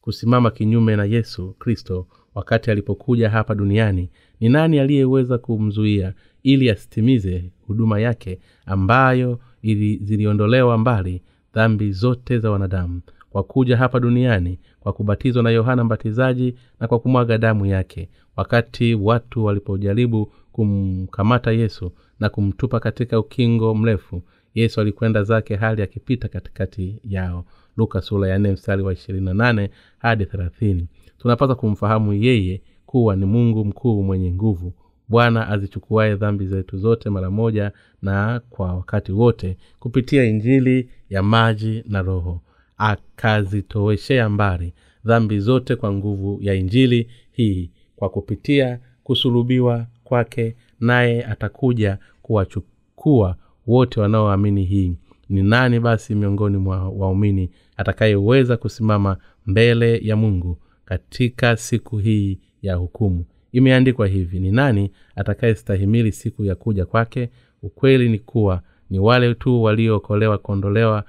[0.04, 7.50] kusimama kinyume na yesu kristo wakati alipokuja hapa duniani ni nani aliyeweza kumzuia ili asitimize
[7.66, 11.22] huduma yake ambayo ili ziliondolewa mbali
[11.54, 16.98] dhambi zote za wanadamu kwa kuja hapa duniani kwa kubatizwa na yohana mbatizaji na kwa
[16.98, 24.22] kumwaga damu yake wakati watu walipojaribu kumkamata yesu na kumtupa katika ukingo mrefu
[24.54, 27.44] yesu alikwenda zake hali akipita katikati yao
[27.76, 30.86] luka sura ya nne mstari wa ishirini na nane hadi thelathini.
[31.18, 34.72] Tunapaswa kumfahamu yeye kuwa ni mungu mkuu mwenye nguvu.
[35.08, 41.84] Bwana azichukuaye dhambi zetu zote mara moja na kwa wakati wote kupitia injili ya maji
[41.88, 42.40] na roho.
[42.78, 51.98] Akazitoweshea mbali dhambi zote kwa nguvu ya injili hii kwa kupitia kusulubiwa kwake naye atakuja
[52.22, 54.92] kuwachukua wote wanaoamini hii.
[55.28, 62.74] Ni nani basi miongoni mwa waumini atakayeweza kusimama mbele ya mungu katika siku hii ya
[62.74, 63.24] hukumu.
[63.52, 67.30] Imeandikwa hivi ni nani atakayestahimili siku ya kuja kwake?
[67.62, 71.04] Ukweli ni kuwa ni wale tu waliookolewa kuondolewa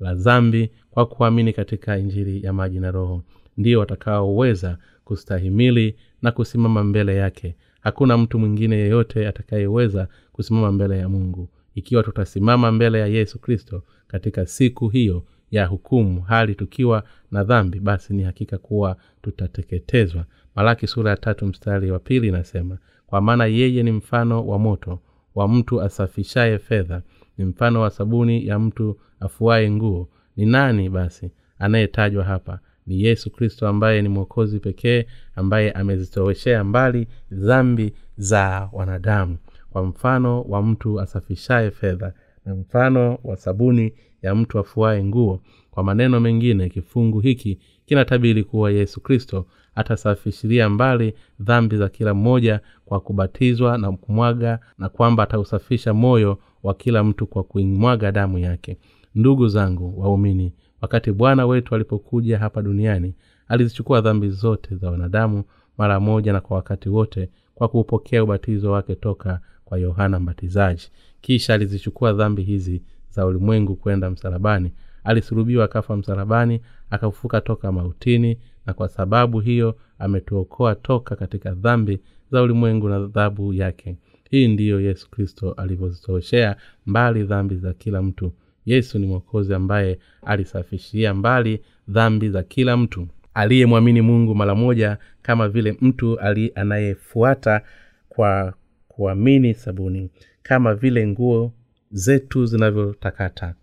[0.00, 3.22] la dhambi kwa kuamini katika injili ya maji na roho.
[3.56, 7.56] Ndio watakaoweza kustahimili na kusimama mbele yake.
[7.80, 11.48] Hakuna mtu mwingine yeyote atakayeweza kusimama mbele ya mungu.
[11.74, 17.80] Ikiwa tutasimama mbele ya yesu kristo katika siku hiyo ya hukumu hali tukiwa na dhambi
[17.80, 20.24] basi ni hakika kuwa tutateketezwa.
[20.56, 24.98] Malaki sura ya tatu mstari wa pili inasema kwa maana yeye ni mfano wa moto
[25.34, 27.02] wa mtu asafishaye fedha
[27.38, 30.08] ni mfano wa sabuni ya mtu afuaye nguo.
[30.36, 32.58] Ni nani basi anayetajwa hapa?
[32.86, 39.36] Ni yesu kristo ambaye ni mwokozi pekee ambaye amezitoweshea mbali dhambi za wanadamu.
[39.70, 42.12] Kwa mfano wa mtu asafishaye fedha
[42.44, 43.92] na mfano wa sabuni
[44.24, 45.40] ya mtu afuaye nguo.
[45.70, 52.60] Kwa maneno mengine kifungu hiki kinatabiri kuwa yesu kristo atasafishiria mbali dhambi za kila mmoja
[52.84, 58.78] kwa kubatizwa na kumwaga na kwamba atausafisha moyo wa kila mtu kwa kuimwaga damu yake.
[59.14, 63.14] Ndugu zangu waumini wakati bwana wetu alipokuja hapa duniani
[63.48, 65.44] alizichukua dhambi zote za wanadamu
[65.78, 70.90] mara moja na kwa wakati wote kwa kuupokea ubatizo wake toka kwa yohana mbatizaji.
[71.20, 72.82] Kisha alizichukua dhambi hizi
[73.14, 74.72] za ulimwengu kwenda msalabani.
[75.04, 82.00] Alisulubiwa akafa msalabani akafufuka toka mautini na kwa sababu hiyo ametuokoa toka katika dhambi
[82.32, 83.96] za ulimwengu na adhabu yake.
[84.30, 88.32] Hii ndiyo yesu kristo alivyozitoshea mbali dhambi za kila mtu.
[88.66, 93.08] Yesu ni mwokozi ambaye alisafishia mbali dhambi za kila mtu.
[93.34, 96.18] Aliyemwamini mungu mara moja kama vile mtu
[96.54, 97.60] anayefuata
[98.08, 98.54] kwa
[98.88, 100.10] kuamini sabuni
[100.42, 101.52] kama vile nguo
[101.94, 103.54] zetu zinavyotakata.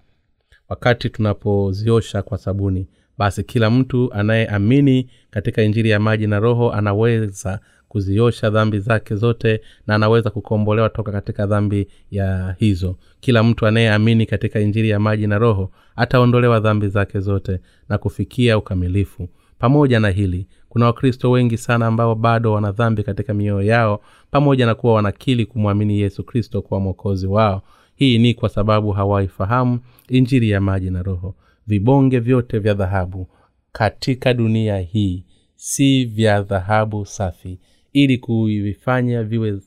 [0.70, 7.60] Wakati tunapoziosha kwa sabuni basi kila mtu anayeamini katika injili ya maji na roho anaweza
[7.88, 12.96] kuziosha dhambi zake zote na anaweza kukombolewa toka katika dhambi ya hizo.
[13.20, 18.58] Kila mtu anayeamini katika injili ya maji na roho ataondolewa dhambi zake zote na kufikia
[18.58, 19.30] ukamilifu.
[19.60, 24.65] Pamoja na hili kuna wakristo wengi sana ambao bado wana dhambi katika mioyo yao pamoja
[24.65, 27.62] na kuwa wanakili kumwamini yesu kristo kuwa mwokozi wao
[28.02, 31.36] hii ni kwa sababu hawaifahamu injili ya maji na roho.
[31.68, 33.28] Vibonge vyote vya dhahabu
[33.72, 37.60] katika dunia hii si vya dhahabu safi.
[37.94, 39.60] Ili kuvifanya viwe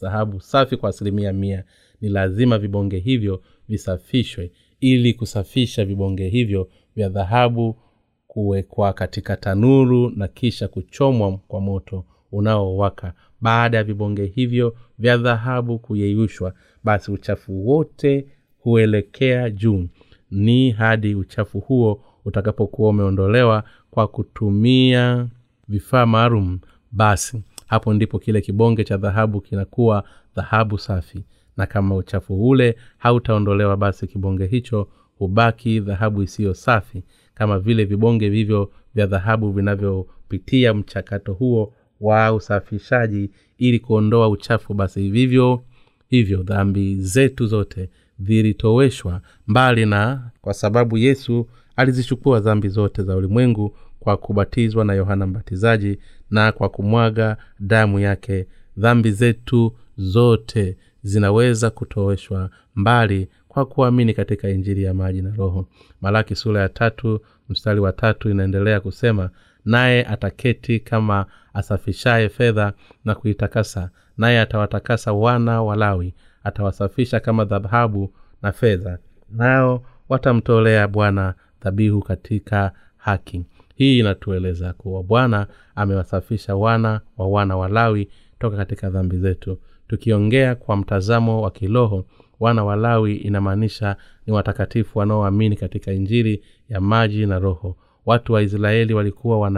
[0.00, 1.64] dhahabu safi kwa asilimia mia
[2.00, 4.52] ni lazima vibonge hivyo visafishwe.
[4.80, 7.76] Ili kusafisha vibonge hivyo vya dhahabu
[8.26, 15.78] kuwekwa katika tanuru na kisha kuchomwa kwa moto unaowaka baada ya vibonge hivyo vya dhahabu
[15.78, 16.52] kuyeyushwa
[16.84, 18.26] basi uchafu wote
[18.58, 19.86] huelekea juu.
[20.30, 25.28] Ni hadi uchafu huo utakapokuwa umeondolewa kwa kutumia
[25.68, 26.58] vifaa maalum.
[26.92, 30.04] Basi hapo ndipo kile kibonge cha dhahabu kinakuwa
[30.36, 31.24] dhahabu safi.
[31.56, 37.02] Na kama uchafu ule hautaondolewa basi kibonge hicho hubaki dhahabu isiyo safi.
[37.34, 45.10] Kama vile vibonge vivyo vya dhahabu vinavyopitia mchakato huo wa usafishaji ili kuondoa uchafu basi
[45.10, 45.62] vivyo
[46.08, 47.88] hivyo dhambi zetu zote
[48.18, 55.26] zilitoweshwa mbali na kwa sababu yesu alizichukua dhambi zote za ulimwengu kwa kubatizwa na yohana
[55.26, 55.98] mbatizaji
[56.30, 58.46] na kwa kumwaga damu yake.
[58.76, 65.68] Dhambi zetu zote zinaweza kutoweshwa mbali kwa kuamini katika injili ya maji na roho.
[66.00, 69.30] Malaki sura ya tatu mstari wa tatu inaendelea kusema
[69.64, 72.72] naye ataketi kama asafishaye fedha
[73.04, 78.12] na kuitakasa naye atawatakasa wana walawi atawasafisha kama dhahabu
[78.42, 78.98] na fedha
[79.30, 83.44] nao watamtolea bwana dhabihu katika haki.
[83.74, 89.58] Hii inatueleza kuwa bwana amewasafisha wana wa wana walawi toka katika dhambi zetu.
[89.88, 92.04] Tukiongea kwa mtazamo wa kiroho
[92.40, 97.76] wana walawi inamaanisha ni watakatifu wanaoamini katika injili ya maji na roho.
[98.06, 99.50] Watu wa israeli walikuwa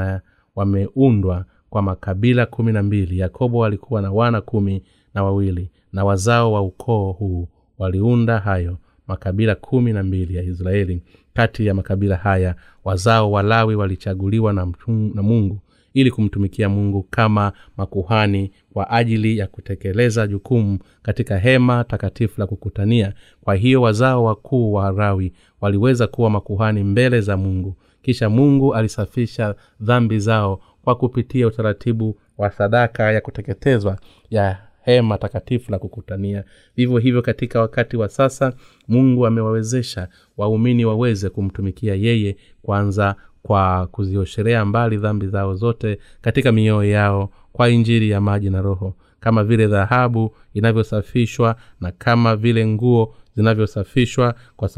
[0.55, 1.45] wameundwa
[1.75, 3.19] kwa makabila kumi na mbili.
[3.19, 4.83] Yakobo alikuwa na wana kumi
[5.15, 7.49] na wawili na wazao wa ukoo huu
[7.79, 11.03] waliunda hayo makabila kumi na mbili ya israeli.
[11.33, 12.55] Kati ya makabila haya
[12.85, 14.73] wazao wa lawi walichaguliwa na,
[15.15, 15.61] na mungu
[15.95, 23.13] ili kumtumikia mungu kama makuhani kwa ajili ya kutekeleza jukumu katika hema takatifu la kukutania.
[23.41, 27.77] Kwa hiyo wazao wakuu wa rawi waliweza kuwa makuhani mbele za mungu.
[28.03, 33.99] Kisha mungu alisafisha dhambi zao kwa kupitia utaratibu wa sadaka ya kuteketezwa
[34.31, 36.45] ya hema takatifu la kukutania.
[36.77, 38.53] Vivyo hivyo katika wakati wa sasa
[38.89, 46.91] mungu amewawezesha waumini waweze kumtumikia yeye kwanza kwa kuziosherea mbali dhambi zao zote katika mioyo
[46.91, 48.95] yao kwa injiri ya maji na roho.
[49.21, 54.69] Kama vile dhahabu inavyosafishwa na kama vile nguo zinavyosafishwa kwa,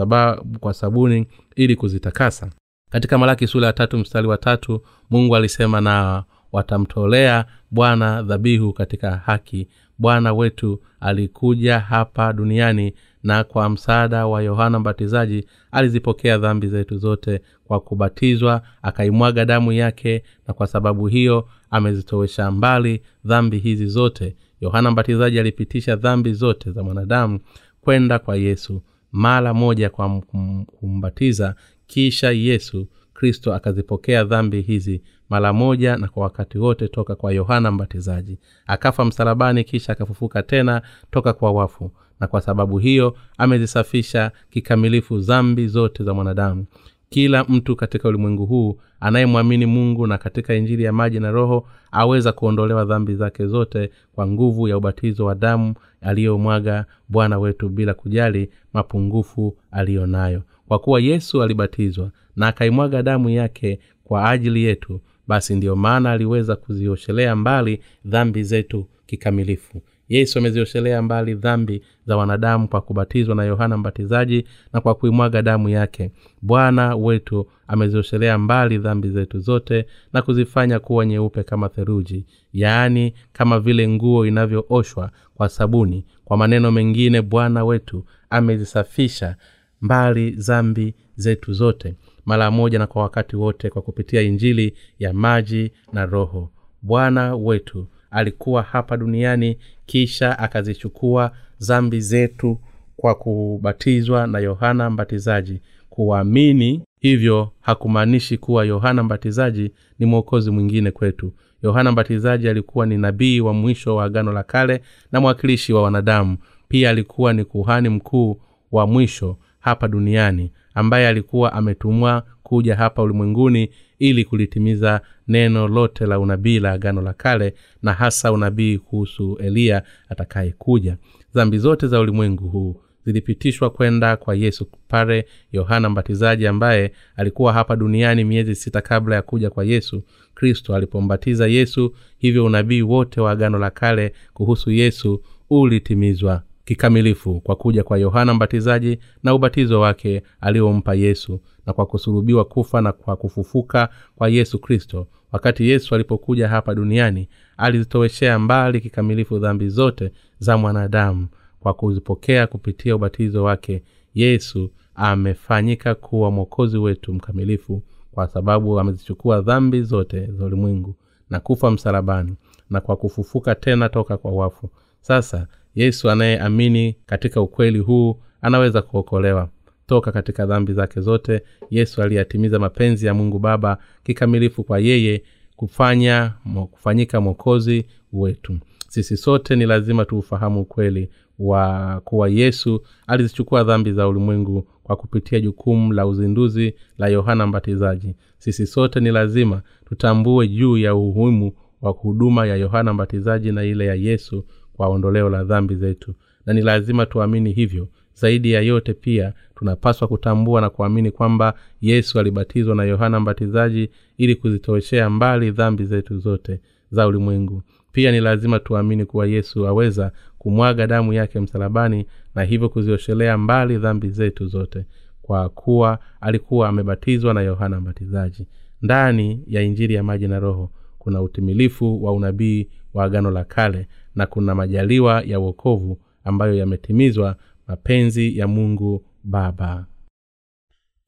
[0.61, 1.26] kwa sabuni
[1.57, 2.50] ili kuzitakasa
[2.91, 9.16] katika malaki sura ya tatu mstari wa tatu mungu alisema na watamtolea bwana dhabihu katika
[9.16, 9.68] haki.
[9.99, 17.41] Bwana wetu alikuja hapa duniani na kwa msaada wa yohana mbatizaji alizipokea dhambi zetu zote
[17.64, 24.37] kwa kubatizwa akaimwaga damu yake na kwa sababu hiyo amezitowesha mbali dhambi hizi zote.
[24.61, 27.41] Yohana mbatizaji alipitisha dhambi zote za mwanadamu
[27.80, 28.82] kwenda kwa yesu
[29.12, 30.20] mara moja kwa
[30.66, 31.55] kumbatiza
[31.87, 37.70] kisha yesu kristo akazipokea dhambi hizi mara moja na kwa wakati wote toka kwa yohana
[37.70, 38.39] mbatizaji.
[38.66, 41.91] Akafa msalabani kisha akafufuka tena toka kwa wafu.
[42.20, 46.66] Na kwa sababu hiyo amezisafisha kikamilifu zambi zote za mwanadamu.
[47.09, 52.32] Kila mtu katika ulimwengu huu anayemwamini mungu na katika injili ya maji na roho aweza
[52.32, 58.51] kuondolewa dhambi zake zote kwa nguvu ya ubatizo wa damu aliyomwaga bwana wetu bila kujali
[58.72, 65.54] mapungufu aliyo nayo kwa kuwa yesu alibatizwa na akaimwaga damu yake kwa ajili yetu basi
[65.54, 69.82] ndiyo maana aliweza kuzioshelea mbali dhambi zetu kikamilifu.
[70.08, 75.68] Yesu amezioshelea mbali dhambi za wanadamu kwa kubatizwa na yohana mbatizaji na kwa kuimwaga damu
[75.68, 76.10] yake.
[76.42, 83.60] Bwana wetu amezioshelea mbali dhambi zetu zote na kuzifanya kuwa nyeupe kama theruji yaani kama
[83.60, 86.04] vile nguo inavyooshwa kwa sabuni.
[86.24, 89.36] Kwa maneno mengine bwana wetu amezisafisha
[89.80, 91.94] mbali zambi zetu zote
[92.26, 96.50] mara moja na kwa wakati wote kwa kupitia injili ya maji na roho.
[96.82, 102.58] Bwana wetu alikuwa hapa duniani kisha akazichukua zambi zetu
[102.96, 105.60] kwa kubatizwa na yohana mbatizaji.
[105.90, 111.32] Kuwaamini hivyo hakumaanishi kuwa yohana mbatizaji ni mwokozi mwingine kwetu.
[111.62, 116.36] Yohana mbatizaji alikuwa ni nabii wa mwisho wa agano la kale na mwakilishi wa wanadamu.
[116.68, 118.40] Pia alikuwa ni kuhani mkuu
[118.72, 119.36] wa mwisho
[119.66, 126.72] hapa duniani ambaye alikuwa ametumwa kuja hapa ulimwenguni ili kulitimiza neno lote la unabii la
[126.72, 130.96] agano la kale na hasa unabii kuhusu eliya atakayekuja.
[131.34, 137.76] Dhambi zote za ulimwengu huu zilipitishwa kwenda kwa yesu pale yohana mbatizaji ambaye alikuwa hapa
[137.76, 140.02] duniani miezi sita kabla ya kuja kwa yesu
[140.34, 140.74] kristo.
[140.74, 147.82] Alipombatiza yesu hivyo unabii wote wa agano la kale kuhusu yesu ulitimizwa kikamilifu kwa kuja
[147.84, 153.88] kwa yohana mbatizaji na ubatizo wake aliompa yesu na kwa kusulubiwa kufa na kwa kufufuka
[154.16, 155.06] kwa yesu kristo.
[155.32, 161.28] Wakati yesu alipokuja hapa duniani alizitoweshea mbali kikamilifu dhambi zote za mwanadamu
[161.60, 163.82] kwa kuzipokea kupitia ubatizo wake.
[164.14, 170.94] Yesu amefanyika kuwa mwokozi wetu mkamilifu kwa sababu amezichukua dhambi zote za ulimwengu
[171.30, 172.36] na kufa msalabani
[172.70, 174.70] na kwa kufufuka tena toka kwa wafu.
[175.00, 175.46] Sasa
[175.76, 179.48] yesu anayeamini katika ukweli huu anaweza kuokolewa.
[179.86, 185.22] Toka katika dhambi zake zote yesu aliyatimiza mapenzi ya mungu baba kikamilifu kwa yeye
[185.56, 186.32] kufanya
[186.70, 188.58] kufanyika mwokozi wetu.
[188.88, 195.40] Sisi sote ni lazima tuufahamu ukweli wa kuwa yesu alizichukua dhambi za ulimwengu kwa kupitia
[195.40, 198.14] jukumu la uzinduzi la yohana mbatizaji.
[198.38, 201.52] Sisi sote ni lazima tutambue juu ya umuhimu
[201.82, 204.44] wa huduma ya yohana mbatizaji na ile ya yesu
[204.76, 206.14] kwa ondoleo la dhambi zetu.
[206.46, 207.88] Na ni lazima tuamini hivyo.
[208.14, 214.34] Zaidi ya yote pia tunapaswa kutambua na kuamini kwamba yesu alibatizwa na yohana mbatizaji ili
[214.34, 216.60] kuzitoeshea mbali dhambi zetu zote
[216.90, 217.62] za ulimwengu.
[217.92, 223.78] Pia ni lazima tuamini kuwa yesu aweza kumwaga damu yake msalabani na hivyo kuzioshelea mbali
[223.78, 224.84] dhambi zetu zote
[225.22, 228.46] kwa kuwa alikuwa amebatizwa na yohana mbatizaji.
[228.82, 233.88] Ndani ya injili ya maji na roho kuna utimilifu wa unabii wa agano la kale
[234.16, 237.36] na kuna majaliwa ya uokovu ambayo yametimizwa
[237.66, 239.86] mapenzi ya mungu baba.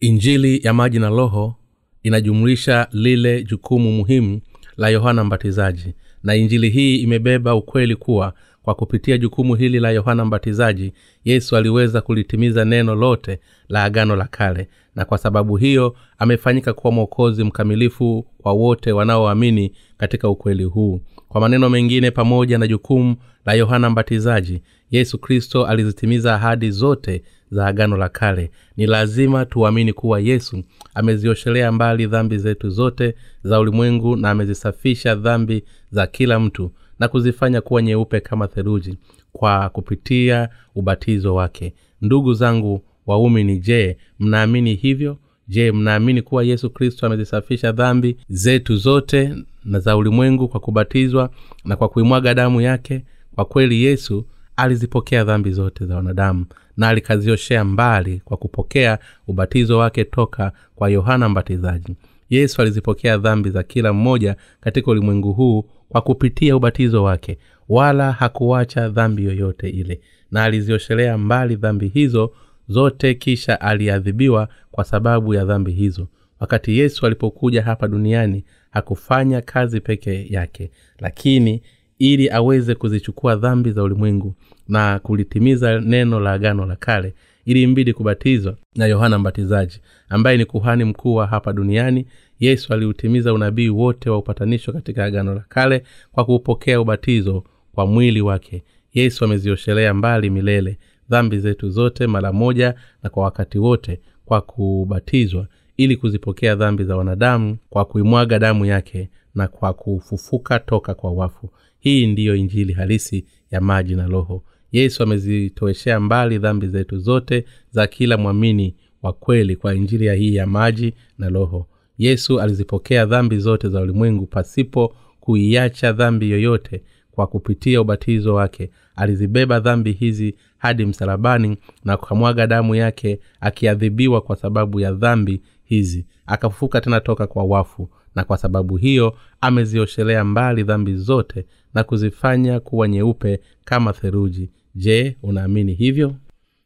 [0.00, 1.54] Injili ya maji na roho
[2.02, 4.40] inajumlisha lile jukumu muhimu
[4.76, 8.34] la yohana mbatizaji na injili hii imebeba ukweli kuwa
[8.68, 10.92] kwa kupitia jukumu hili la yohana mbatizaji
[11.24, 16.92] yesu aliweza kulitimiza neno lote la agano la kale na kwa sababu hiyo amefanyika kuwa
[16.92, 21.00] mwokozi mkamilifu kwa wote wanaoamini katika ukweli huu.
[21.28, 23.16] Kwa maneno mengine pamoja na jukumu
[23.46, 28.50] la yohana mbatizaji yesu kristo alizitimiza ahadi zote za agano la kale.
[28.76, 30.62] Ni lazima tuamini kuwa yesu
[30.94, 37.61] amezioshelea mbali dhambi zetu zote za ulimwengu na amezisafisha dhambi za kila mtu na kuzifanya
[37.61, 38.99] kuwa nyeupe kama theluji
[39.32, 41.74] kwa kupitia ubatizo wake.
[42.03, 45.16] Ndugu zangu waumini je mnaamini hivyo?
[45.49, 49.34] Je mnaamini kuwa yesu kristo amezisafisha dhambi zetu zote
[49.64, 51.30] na za ulimwengu kwa kubatizwa
[51.64, 53.05] na kwa kuimwaga damu yake?
[53.34, 54.24] Kwa kweli yesu
[54.57, 56.46] alizipokea dhambi zote za wanadamu
[56.76, 61.96] na alikazioshea mbali kwa kupokea ubatizo wake toka kwa yohana mbatizaji.
[62.30, 68.89] Yesu alizipokea dhambi za kila mmoja katika ulimwengu huu kwa kupitia ubatizo wake wala hakuwacha
[68.89, 72.32] dhambi yoyote ile na alizioshelea mbali dhambi hizo
[72.68, 76.09] zote kisha aliadhibiwa kwa sababu ya dhambi hizo.
[76.41, 81.62] Wakati yesu alipokuja hapa duniani hakufanya kazi peke yake lakini
[81.99, 84.34] ili aweze kuzichukua dhambi za ulimwengu
[84.68, 87.14] na kulitimiza neno la agano la kale
[87.45, 92.07] ili mbidi kubatizwa na yohana mbatizaji ambaye ni kuhani mkuu wa hapa duniani
[92.41, 95.82] yesu aliutimiza unabii wote wa upatanisho katika agano la kale
[96.12, 98.62] kwa kuupokea ubatizo kwa mwili wake.
[98.95, 100.78] Yesu amezioshelea mbali milele
[101.11, 106.97] dhambi zetu zote mara moja na kwa wakati wote kwa kubatizwa ili kuzipokea dhambi za
[106.97, 111.51] wanadamu kwa kuimwaga damu yake na kwa kufufuka toka kwa wafu.
[111.78, 114.45] Hii ndiyo injili halisi ya maji na roho.
[114.72, 120.34] Yesu amezitoeshea mbali dhambi zetu zote za kila mwamini wa kweli kwa injili ya hii
[120.34, 121.66] ya maji na roho
[121.99, 128.70] yesu alizipokea dhambi zote za ulimwengu pasipo kuiacha dhambi yoyote kwa kupitia ubatizo wake.
[128.96, 136.07] Alizibeba dhambi hizi hadi msalabani na kukamwaga damu yake akiadhibiwa kwa sababu ya dhambi hizi.
[136.26, 142.61] Akafufuka tena toka kwa wafu na kwa sababu hiyo amezioshelea mbali dhambi zote na kuzifanya
[142.61, 146.14] kuwa nyeupe kama theruji je unaamini hivyo?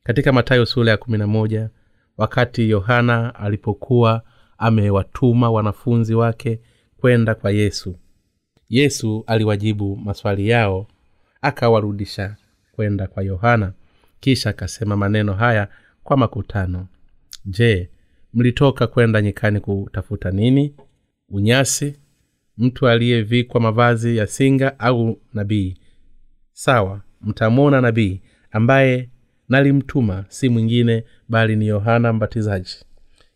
[0.03, 1.71] Katika matayo sura ya kumi na moja
[2.17, 4.23] wakati yohana alipokuwa
[4.63, 6.61] amewatuma wanafunzi wake
[6.97, 7.97] kwenda kwa yesu.
[8.69, 10.87] Yesu aliwajibu maswali yao
[11.41, 12.37] akawarudisha
[12.73, 13.73] kwenda kwa yohana.
[14.21, 15.69] Kisha akasema maneno haya
[16.05, 16.87] kwa makutano.
[17.45, 17.91] Je
[18.35, 20.75] mlitoka kwenda nyikani kutafuta nini?
[21.29, 21.97] Unyasi?
[22.59, 25.77] Mtu aliyevikwa mavazi ya singa au nabii?
[26.53, 29.09] Sawa mtamwona nabii ambaye
[29.49, 32.77] nalimtuma si mwingine bali ni yohana mbatizaji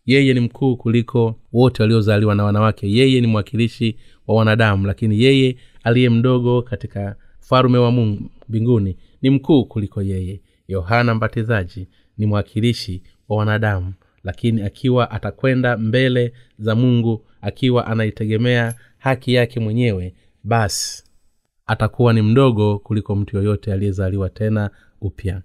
[0.07, 2.91] yeye ni mkuu kuliko wote waliozaliwa na wanawake.
[2.91, 3.97] Yeye ni mwakilishi
[4.27, 10.41] wa wanadamu lakini yeye aliye mdogo katika falume wa mungu mbinguni ni mkuu kuliko yeye.
[10.67, 11.87] Yohana mbatizaji
[12.17, 13.93] ni mwakilishi wa wanadamu
[14.23, 21.03] lakini akiwa atakwenda mbele za mungu akiwa anaitegemea haki yake mwenyewe basi
[21.65, 24.69] atakuwa ni mdogo kuliko mtu yoyote aliyezaliwa tena
[25.01, 25.41] upya.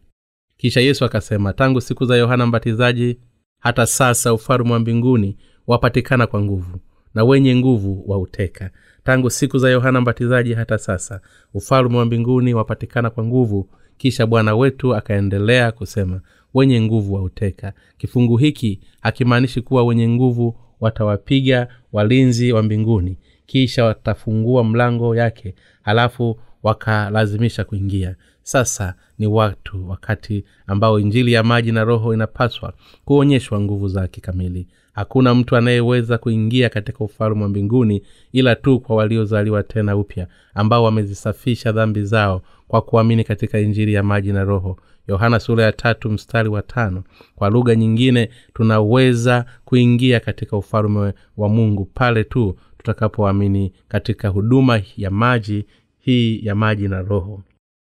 [0.57, 3.19] Kisha yesu akasema tangu siku za yohana mbatizaji
[3.63, 5.37] hata sasa ufalume wa mbinguni
[5.67, 6.79] wapatikana kwa nguvu
[7.15, 8.71] na wenye nguvu wauteka.
[9.05, 11.21] Tangu siku za yohana mbatizaji hata sasa
[11.55, 16.21] ufalume wa mbinguni wapatikana kwa nguvu kisha bwana wetu akaendelea kusema
[16.55, 17.73] wenye nguvu wauteka.
[17.99, 26.41] Kifungu hiki hakimaanishi kuwa wenye nguvu watawapiga walinzi wa mbinguni kisha watafungua mlango yake halafu
[26.63, 32.73] wakalazimisha kuingia sasa ni watu wakati ambao injili ya maji na roho inapaswa
[33.05, 34.67] kuonyeshwa nguvu zake kamili.
[34.93, 40.85] Hakuna mtu anayeweza kuingia katika ufalme wa mbinguni ila tu kwa waliozaliwa tena upya ambao
[40.85, 44.77] wamezisafisha dhambi zao kwa kuamini katika injili ya maji na roho.
[45.09, 47.05] Yohana sura ya tatu mstari wa tano.
[47.37, 55.11] Kwa lugha nyingine tunaweza kuingia katika ufalme wa mungu pale tu tutakapoamini katika huduma ya
[55.11, 55.65] maji
[55.99, 57.43] hii ya maji na roho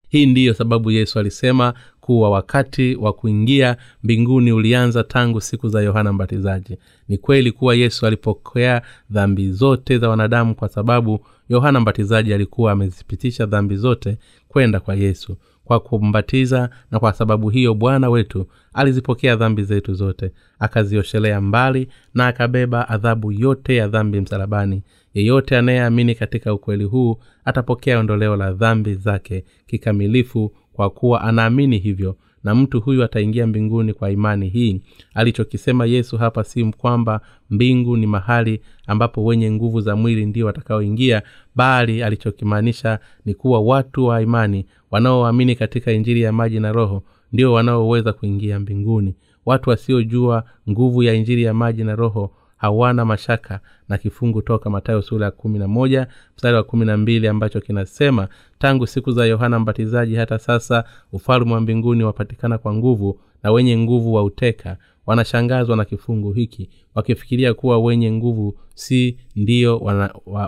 [0.08, 6.12] hii ndiyo sababu yesu alisema kuwa wakati wa kuingia mbinguni ulianza tangu siku za yohana
[6.12, 6.76] mbatizaji.
[7.08, 13.46] Ni kweli kuwa yesu alipokea dhambi zote za wanadamu kwa sababu yohana mbatizaji alikuwa amezipitisha
[13.46, 15.36] dhambi zote kwenda kwa yesu.
[15.64, 22.26] Kwa kumbatiza na kwa sababu hiyo bwana wetu alizipokea dhambi zetu zote akazioshelea mbali na
[22.26, 24.82] akabeba adhabu yote ya dhambi msalabani
[25.16, 32.16] yeyote anayeamini katika ukweli huu atapokea ondoleo la dhambi zake kikamilifu kwa kuwa anaamini hivyo
[32.44, 34.80] na mtu huyu ataingia mbinguni kwa imani hii.
[35.14, 41.22] Alichokisema yesu hapa si kwamba mbingu ni mahali ambapo wenye nguvu za mwili ndio watakaoingia
[41.54, 47.02] bali alichokimaanisha ni kuwa watu wa imani wanaoamini katika injili ya maji na roho
[47.32, 49.14] ndio wanaoweza kuingia mbinguni.
[49.46, 55.02] Watu wasiojua nguvu ya injili ya maji na roho hawana mashaka na kifungu toka matayo
[55.02, 58.28] sura ya kumi na moja mstari wa kumi na mbili ambacho kinasema
[58.58, 63.78] tangu siku za yohana mbatizaji hata sasa ufalme wa mbinguni wapatikana kwa nguvu na wenye
[63.78, 64.76] nguvu wa uteka.
[65.06, 69.78] Wanashangazwa na kifungu hiki wakifikiria kuwa wenye nguvu si ndio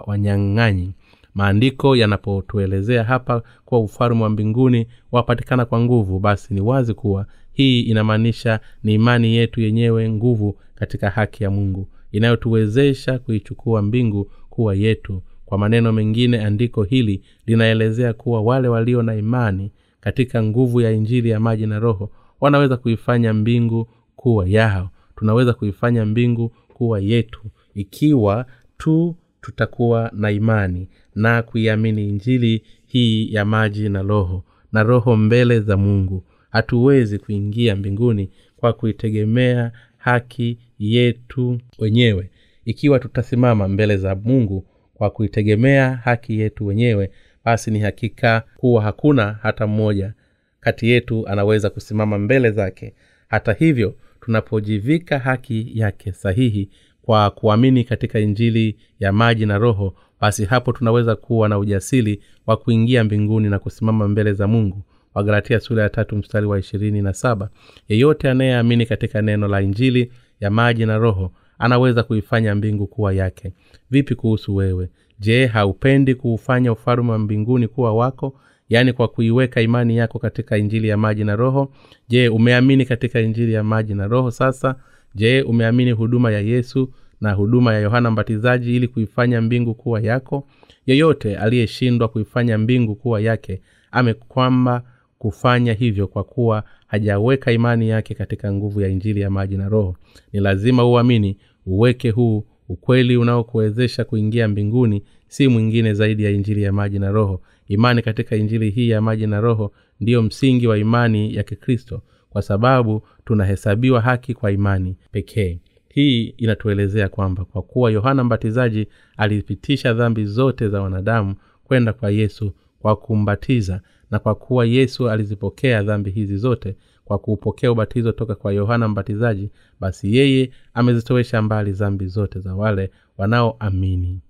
[0.07, 0.93] wanyang'anyi wa,
[1.35, 7.81] maandiko yanapotuelezea hapa kuwa ufalme wa mbinguni wapatikana kwa nguvu basi ni wazi kuwa hii
[7.81, 15.23] inamaanisha ni imani yetu yenyewe nguvu katika haki ya mungu inayotuwezesha kuichukua mbingu kuwa yetu.
[15.47, 21.29] Kwa maneno mengine andiko hili linaelezea kuwa wale walio na imani katika nguvu ya injili
[21.31, 24.91] ya maji na roho wanaweza kuifanya mbingu kuwa yao.
[25.17, 27.41] Tunaweza kuifanya mbingu kuwa yetu
[27.75, 28.47] ikiwa
[28.79, 35.61] tu tutakuwa na imani na kuiamini injili hii ya maji na roho na roho mbele
[35.61, 36.25] za mungu.
[36.51, 42.31] Hatuwezi kuingia mbinguni kwa kuitegemea haki yetu wenyewe.
[42.65, 47.11] Ikiwa tutasimama mbele za mungu kwa kuitegemea haki yetu wenyewe
[47.45, 50.13] basi ni hakika kuwa hakuna hata mmoja
[50.61, 52.95] kati yetu anaweza kusimama mbele zake.
[53.29, 56.71] Hata hivyo tunapojivika haki yake sahihi
[57.03, 62.57] kwa kuamini katika injili ya maji na roho basi hapo tunaweza kuwa na ujasiri wa
[62.57, 64.83] kuingia mbinguni na kusimama mbele za mungu.
[65.15, 67.51] Wagalatia sura ya tatu mstari wa ishirini na saba.
[67.89, 73.53] Yeyote anayeamini katika neno la injili ya maji na roho anaweza kuifanya mbingu kuwa yake.
[73.91, 74.89] Vipi kuhusu wewe?
[75.21, 78.41] Je haupendi kuufanya ufalume wa mbinguni kuwa wako?
[78.69, 81.73] Yaani kwa kuiweka imani yako katika injili ya maji na roho?
[82.09, 84.75] Je umeamini katika injili ya maji na roho sasa?
[85.15, 90.47] Je umeamini huduma ya yesu na huduma ya yohana mbatizaji ili kuifanya mbingu kuwa yako?
[90.87, 93.61] Yeyote aliyeshindwa kuifanya mbingu kuwa yake
[93.91, 94.83] amekwamba
[95.19, 99.97] kufanya hivyo kwa kuwa hajaweka imani yake katika nguvu ya injili ya maji na roho.
[100.33, 106.73] Ni lazima uamini uweke huu ukweli unaokuwezesha kuingia mbinguni si mwingine zaidi ya injili ya
[106.73, 107.41] maji na roho.
[107.69, 112.43] Imani katika injili hii ya maji na roho ndiyo msingi wa imani ya kikristo kwa
[112.43, 115.59] sababu tunahesabiwa haki kwa imani pekee.
[115.89, 122.53] Hii inatuelezea kwamba kwa kuwa yohana mbatizaji alipitisha dhambi zote za wanadamu kwenda kwa yesu
[122.81, 123.81] kwa kumbatiza
[124.11, 129.51] na kwa kuwa yesu alizipokea dhambi hizi zote kwa kuupokea ubatizo toka kwa yohana mbatizaji
[129.81, 134.21] basi yeye amezitowesha mbali dhambi zote za wale wanaoamini.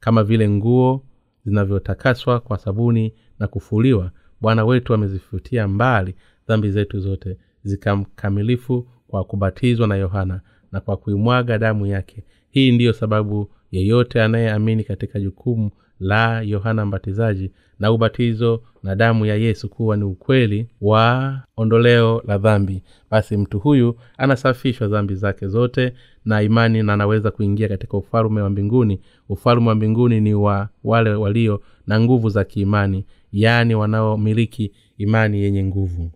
[0.00, 1.04] Kama vile nguo
[1.44, 4.10] zinavyotakaswa kwa sabuni na kufuliwa
[4.40, 6.14] bwana wetu amezifutia mbali
[6.48, 10.40] dhambi zetu zote zikamkamilifu kwa kubatizwa na yohana
[10.72, 12.24] na kwa kuimwaga damu yake.
[12.50, 19.34] Hii ndiyo sababu yeyote anayeamini katika jukumu la yohana mbatizaji na ubatizo na damu ya
[19.36, 22.82] yesu kuwa ni ukweli wa ondoleo la dhambi.
[23.10, 25.92] Basi mtu huyu anasafishwa dhambi zake zote
[26.24, 29.00] na imani na anaweza kuingia katika ufalume wa mbinguni.
[29.28, 35.64] Ufalume wa mbinguni ni wa wale walio na nguvu za kiimani yaani wanaomiliki imani yenye
[35.64, 36.10] nguvu.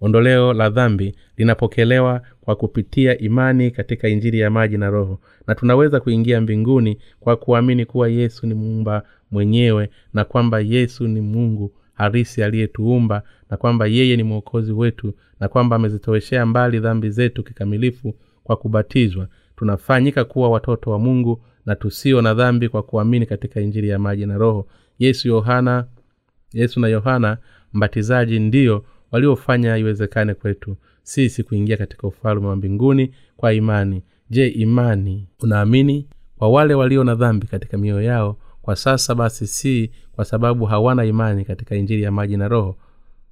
[0.00, 5.20] Ondoleo la dhambi linapokelewa kwa kupitia imani katika injili ya maji na roho.
[5.46, 11.20] Na tunaweza kuingia mbinguni kwa kuamini kuwa yesu ni muumba mwenyewe na kwamba yesu ni
[11.20, 17.42] mungu harisi aliyetuumba na kwamba yeye ni mwokozi wetu na kwamba amezitoweshea mbali dhambi zetu
[17.42, 19.28] kikamilifu kwa kubatizwa.
[19.56, 24.26] Tunafanyika kuwa watoto wa mungu na tusio na dhambi kwa kuamini katika injili ya maji
[24.26, 24.66] na roho.
[24.98, 25.84] Yesu yohana
[26.52, 27.38] yesu na yohana
[27.72, 34.02] mbatizaji ndiyo waliofanya iwezekane kwetu sisi kuingia katika ufalme wa mbinguni kwa imani.
[34.30, 35.28] Je imani?
[35.42, 36.06] Unaamini?
[36.38, 41.04] Kwa wale walio na dhambi katika mioyo yao kwa sasa basi si kwa sababu hawana
[41.04, 42.76] imani katika injili ya maji na roho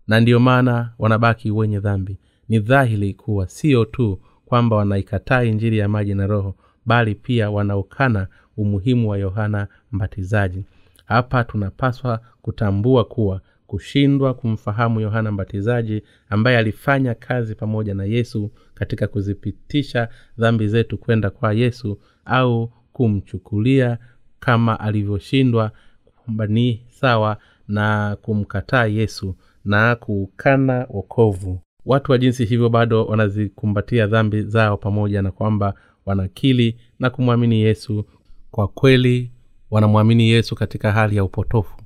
[0.07, 2.19] na ndiyo maana wanabaki wenye dhambi.
[2.49, 6.55] Ni dhahiri kuwa sio tu kwamba wanaikataa injili ya maji na roho
[6.87, 10.65] bali pia wanaokana umuhimu wa yohana mbatizaji.
[11.05, 19.07] Hapa tunapaswa kutambua kuwa kushindwa kumfahamu yohana mbatizaji ambaye alifanya kazi pamoja na yesu katika
[19.07, 20.09] kuzipitisha
[20.39, 23.99] dhambi zetu kwenda kwa yesu au kumchukulia
[24.41, 25.73] kama alivyoshindwa
[26.17, 27.37] kwamba ni sawa
[27.69, 31.61] na kumkataa yesu na kuukana wokovu.
[31.87, 35.75] Watu wa jinsi hivyo bado wanazikumbatia dhambi zao pamoja na kwamba
[36.07, 38.05] wanakili na kumwamini yesu.
[38.51, 39.31] Kwa kweli
[39.71, 41.77] wanamwamini yesu katika hali ya upotofu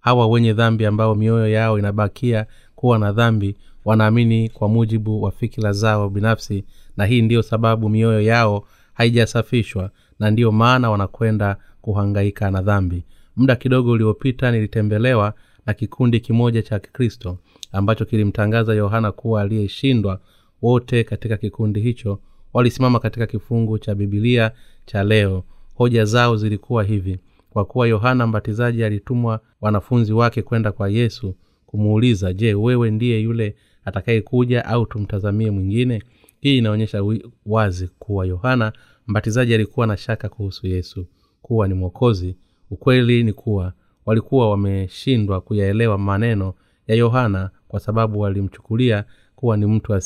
[0.00, 2.46] hawa wenye dhambi ambao mioyo yao inabakia
[2.76, 6.64] kuwa na dhambi wanaamini kwa mujibu wa fikira zao binafsi
[6.96, 13.04] na hii ndiyo sababu mioyo yao haijasafishwa na ndiyo maana wanakwenda kuhangaika na dhambi.
[13.36, 15.34] Muda kidogo uliopita nilitembelewa
[15.66, 17.38] na kikundi kimoja cha kikristo
[17.72, 20.20] ambacho kilimtangaza yohana kuwa aliyeshindwa.
[20.62, 22.20] Wote katika kikundi hicho
[22.52, 24.50] walisimama katika kifungu cha bibilia
[24.86, 25.44] cha leo.
[25.74, 27.18] Hoja zao zilikuwa hivi
[27.58, 31.34] kwa kuwa yohana mbatizaji alitumwa wanafunzi wake kwenda kwa yesu
[31.66, 36.02] kumuuliza je wewe ndiye yule atakayekuja au tumtazamie mwingine?
[36.40, 37.02] Hii inaonyesha
[37.46, 38.72] wazi kuwa yohana
[39.06, 41.06] mbatizaji alikuwa na shaka kuhusu yesu
[41.42, 42.36] kuwa ni mwokozi.
[42.70, 43.72] Ukweli ni kuwa
[44.06, 46.54] walikuwa wameshindwa kuyaelewa maneno
[46.86, 49.04] ya yohana kwa sababu walimchukulia
[49.36, 50.00] kuwa ni mtu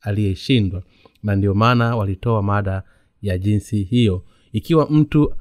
[0.00, 0.82] aliyeshindwa
[1.22, 2.82] na ndio maana walitoa mada
[3.22, 4.24] ya jinsi hiyo.
[4.52, 5.34] Ikiwa mtu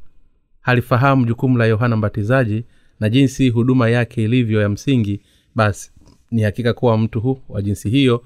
[0.61, 2.65] halifahamu jukumu la yohana mbatizaji
[2.99, 5.21] na jinsi huduma yake ilivyo ya msingi
[5.55, 5.91] basi
[6.31, 8.23] ni hakika kuwa mtu hu wa jinsi hiyo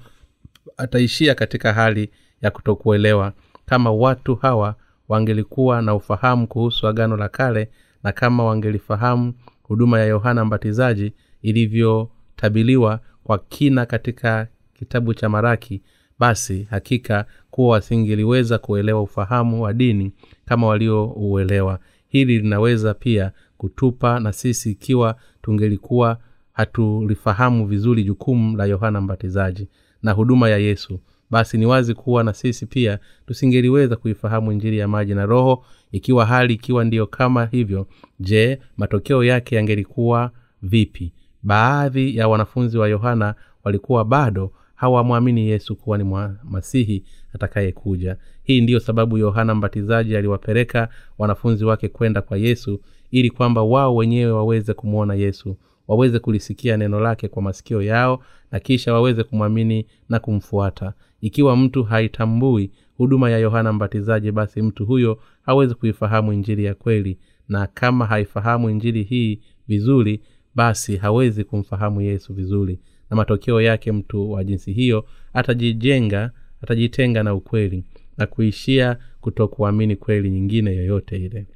[0.76, 2.10] ataishia katika hali
[2.42, 3.32] ya kutokuelewa.
[3.66, 4.74] Kama watu hawa
[5.08, 7.70] wangelikuwa na ufahamu kuhusu agano la kale
[8.02, 11.12] na kama wangelifahamu huduma ya yohana mbatizaji
[11.42, 15.82] ilivyotabiliwa kwa kina katika kitabu cha maraki
[16.18, 20.12] basi hakika kuwa wasingeliweza kuelewa ufahamu wa dini
[20.44, 21.78] kama waliouelewa
[22.16, 26.18] hili linaweza pia kutupa na sisi ikiwa tungelikuwa
[26.52, 29.68] hatulifahamu vizuri jukumu la yohana mbatizaji
[30.02, 31.00] na huduma ya yesu
[31.30, 36.26] basi ni wazi kuwa na sisi pia tusingeliweza kuifahamu njiri ya maji na roho ikiwa
[36.26, 37.86] hali ikiwa ndiyo kama hivyo.
[38.20, 40.30] Je matokeo yake yangelikuwa
[40.62, 41.12] vipi?
[41.42, 46.04] Baadhi ya wanafunzi wa yohana walikuwa bado hawamwamini yesu kuwa ni
[46.44, 47.04] masihi
[47.36, 48.16] atakayekuja.
[48.42, 52.80] Hii ndiyo sababu yohana mbatizaji aliwapeleka wanafunzi wake kwenda kwa yesu
[53.10, 55.56] ili kwamba wao wenyewe waweze kumwona yesu
[55.88, 58.22] waweze kulisikia neno lake kwa masikio yao
[58.52, 60.92] na kisha waweze kumwamini na kumfuata.
[61.20, 67.18] Ikiwa mtu haitambui huduma ya yohana mbatizaji basi mtu huyo hawezi kuifahamu injili ya kweli.
[67.48, 70.20] Na kama haifahamu injili hii vizuri
[70.54, 72.78] basi hawezi kumfahamu yesu vizuri.
[73.10, 76.30] Na matokeo yake mtu wa jinsi hiyo atajijenga
[76.62, 77.84] atajitenga na ukweli
[78.18, 81.46] na kuishia kutokuamini kweli nyingine yoyote ile.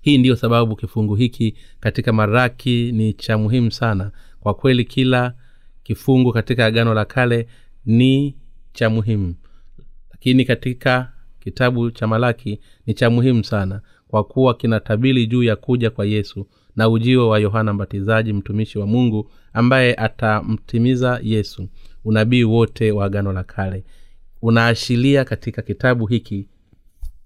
[0.00, 4.10] Hii ndiyo sababu kifungu hiki katika maraki ni cha muhimu sana.
[4.40, 5.34] Kwa kweli kila
[5.82, 7.46] kifungu katika agano la kale
[7.86, 8.36] ni
[8.72, 9.34] cha muhimu.
[10.10, 13.80] Lakini katika kitabu cha malaki ni cha muhimu sana.
[14.08, 18.86] Kwa kuwa kinatabili juu ya kuja kwa yesu na ujio wa yohana mbatizaji mtumishi wa
[18.86, 21.68] mungu ambaye atamtimiza yesu
[22.04, 23.84] unabii wote wa agano la kale.
[24.42, 26.48] Unaashiria katika kitabu hiki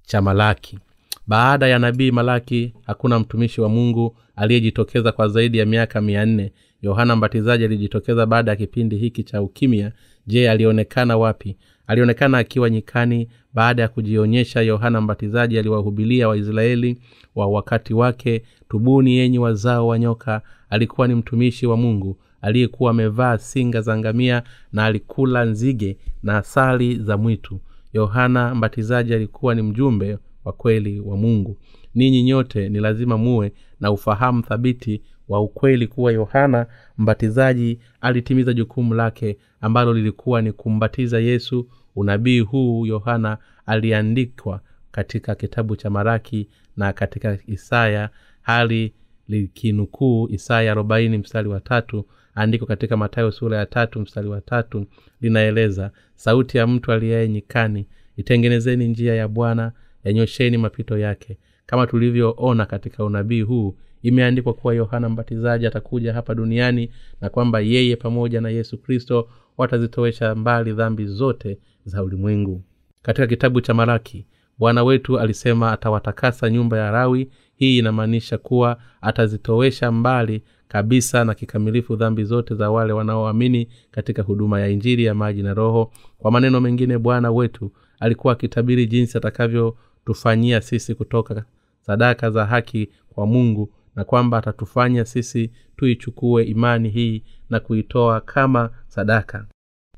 [0.03, 0.79] cha malaki.
[1.27, 6.53] Baada ya nabii malaki hakuna mtumishi wa mungu aliyejitokeza kwa zaidi ya miaka mia nne.
[6.83, 9.93] Yohana mbatizaji alijitokeza baada ya kipindi hiki cha ukimya.
[10.27, 11.57] Je alionekana wapi?
[11.87, 16.99] Alionekana akiwa nyikani baada ya kujionyesha yohana mbatizaji aliwahubilia waisraeli
[17.35, 18.43] wa wakati wake.
[18.69, 22.17] Tubuni yenyi wazao wa nyoka alikuwa ni mtumishi wa mungu
[22.47, 24.43] aliyekuwa amevaa singa za ngamia
[24.73, 27.61] na alikula nzige na asali za mwitu.
[27.93, 31.57] Yohana mbatizaji alikuwa ni mjumbe wa kweli wa mungu.
[31.95, 36.67] Ninyi nyote ni lazima muwe na ufahamu thabiti wa ukweli kuwa yohana
[36.99, 45.77] mbatizaji alitimiza jukumu lake ambalo lilikuwa ni kumbatiza yesu unabii huu yohana aliandikwa katika kitabu
[45.77, 48.11] cha maraki na katika isaya
[48.43, 48.93] hali
[49.29, 52.07] likinukuu isaya arobaini mstari wa tatu
[52.37, 54.87] andiko katika matayo sura ya tatu mstari wa tatu
[55.21, 59.73] linaeleza sauti ya mtu aliyaye nyikani itengenezeni njia ya bwana
[60.05, 61.39] yanyosheni mapito yake.
[61.67, 67.97] Kama tulivyoona katika unabii huu imeandikwa kuwa yohana mbatizaji atakuja hapa duniani na kwamba yeye
[67.97, 72.63] pamoja na yesu kristo watazitowesha mbali dhambi zote za ulimwengu.
[73.03, 74.27] Katika kitabu cha maraki
[74.59, 81.97] bwana wetu alisema atawatakasa nyumba ya rawi hii inamaanisha kuwa atazitowesha mbali kabisa na kikamilifu
[81.97, 85.93] dhambi zote za wale wanaoamini katika huduma ya injili ya maji na roho.
[86.19, 91.45] Kwa maneno mengine bwana wetu alikuwa akitabiri jinsi atakavyotufanyia sisi kutoka
[91.81, 98.71] sadaka za haki kwa mungu na kwamba atatufanya sisi tuichukue imani hii na kuitoa kama
[98.89, 99.47] sadaka.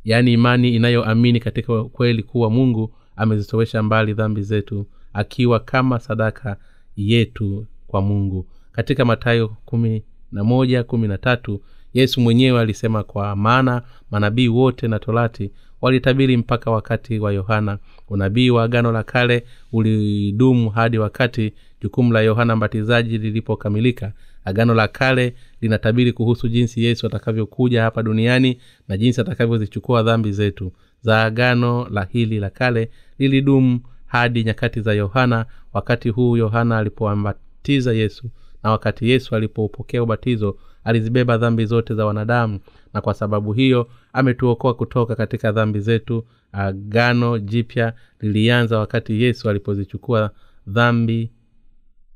[0.04, 6.56] Yaani imani inayoamini katika kweli kuwa mungu amezitowesha mbali dhambi zetu akiwa kama sadaka
[6.96, 8.46] yetu kwa mungu.
[8.72, 11.60] Katika matayo kumi na moja kumi na tatu
[11.94, 15.50] yesu mwenyewe alisema kwa maana manabii wote na torati
[15.80, 17.78] walitabiri mpaka wakati wa yohana.
[18.08, 21.52] Unabii wa agano la kale ulidumu hadi wakati
[21.82, 24.12] jukumu la yohana mbatizaji lilipokamilika.
[24.44, 30.72] Agano la kale linatabiri kuhusu jinsi yesu atakavyokuja hapa duniani na jinsi atakavyozichukua dhambi zetu.
[31.02, 37.92] Za agano la hili la kale lilidumu hadi nyakati za yohana wakati huu yohana alipoambatiza
[37.92, 38.30] yesu
[38.68, 42.60] na wakati yesu alipoupokea ubatizo alizibeba dhambi zote za wanadamu
[42.94, 46.24] na kwa sababu hiyo ametuokoa kutoka katika dhambi zetu.
[46.52, 50.30] Agano jipya lilianza wakati yesu alipozichukua
[50.66, 51.30] dhambi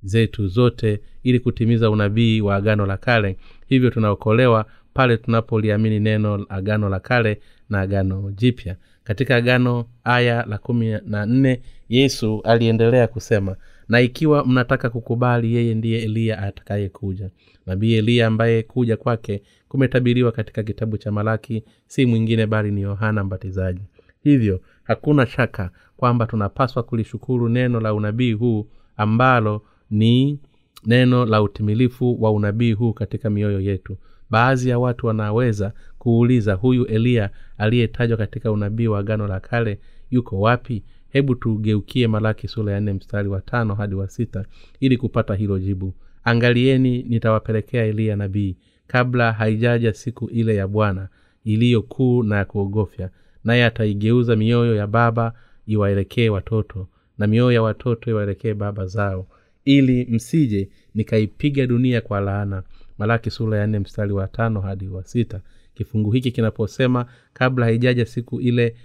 [0.02, 3.36] zetu zote ili kutimiza unabii wa agano la kale.
[3.66, 8.76] Hivyo tunaokolewa pale tunapoliamini neno agano la kale na agano jipya.
[9.04, 13.56] Katika agano aya la kumi na nne yesu aliendelea kusema
[13.88, 17.30] na ikiwa mnataka kukubali yeye ndiye eliya atakayekuja.
[17.66, 23.24] Nabii eliya ambaye kuja kwake kumetabiriwa katika kitabu cha malaki si mwingine bali ni yohana
[23.24, 23.82] mbatizaji.
[24.22, 28.66] Hivyo hakuna shaka kwamba tunapaswa kulishukuru neno la unabii huu
[28.96, 30.38] ambalo ni
[30.86, 33.96] neno la utimilifu wa unabii huu katika mioyo yetu.
[34.30, 39.78] Baadhi ya watu wanaweza kuuliza huyu eliya aliyetajwa katika unabii wa agano la kale
[40.10, 40.82] yuko wapi
[41.12, 44.44] hebu tugeukie malaki sura ya nne mstari wa tano hadi wa sita
[44.80, 45.94] ili kupata hilo jibu.
[46.24, 48.56] Angalieni nitawapelekea eliya nabii
[48.86, 51.08] kabla haijaja siku ile ya bwana
[51.44, 53.10] iliyo kuu na ya kuogofya
[53.44, 55.32] naye ataigeuza mioyo ya baba
[55.66, 56.88] iwaelekee watoto
[57.18, 59.26] na mioyo ya watoto iwaelekee baba zao
[59.64, 62.62] ili msije nikaipiga dunia kwa laana.
[62.98, 65.40] Malaki sura ya nne mstari wa tano hadi wa sita.
[65.74, 68.76] Kifungu hiki kinaposema kabla haijaja siku ile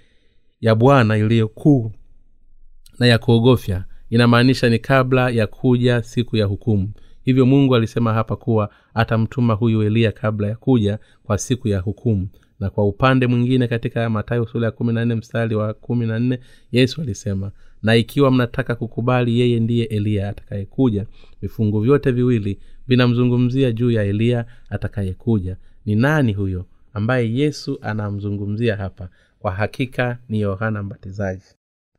[0.61, 1.91] ya bwana iliyokuu
[2.99, 3.85] na ya kuogofya.
[4.09, 6.89] Inamaanisha ni kabla ya kuja siku ya hukumu.
[7.23, 12.27] Hivyo mungu alisema hapa kuwa atamtuma huyu eliya kabla ya kuja kwa siku ya hukumu.
[12.59, 16.19] Na kwa upande mwingine katika matayo sura ya kumi na nne mstari wa kumi na
[16.19, 16.39] nne
[16.71, 17.51] yesu alisema
[17.83, 21.05] na ikiwa mnataka kukubali yeye ndiye eliya atakayekuja
[21.41, 25.57] vifungu vyote viwili vinamzungumzia juu ya eliya atakayekuja.
[25.85, 29.09] Ni nani huyo ambaye yesu anamzungumzia hapa?
[29.39, 31.43] Kwa hakika ni yohana mbatizaji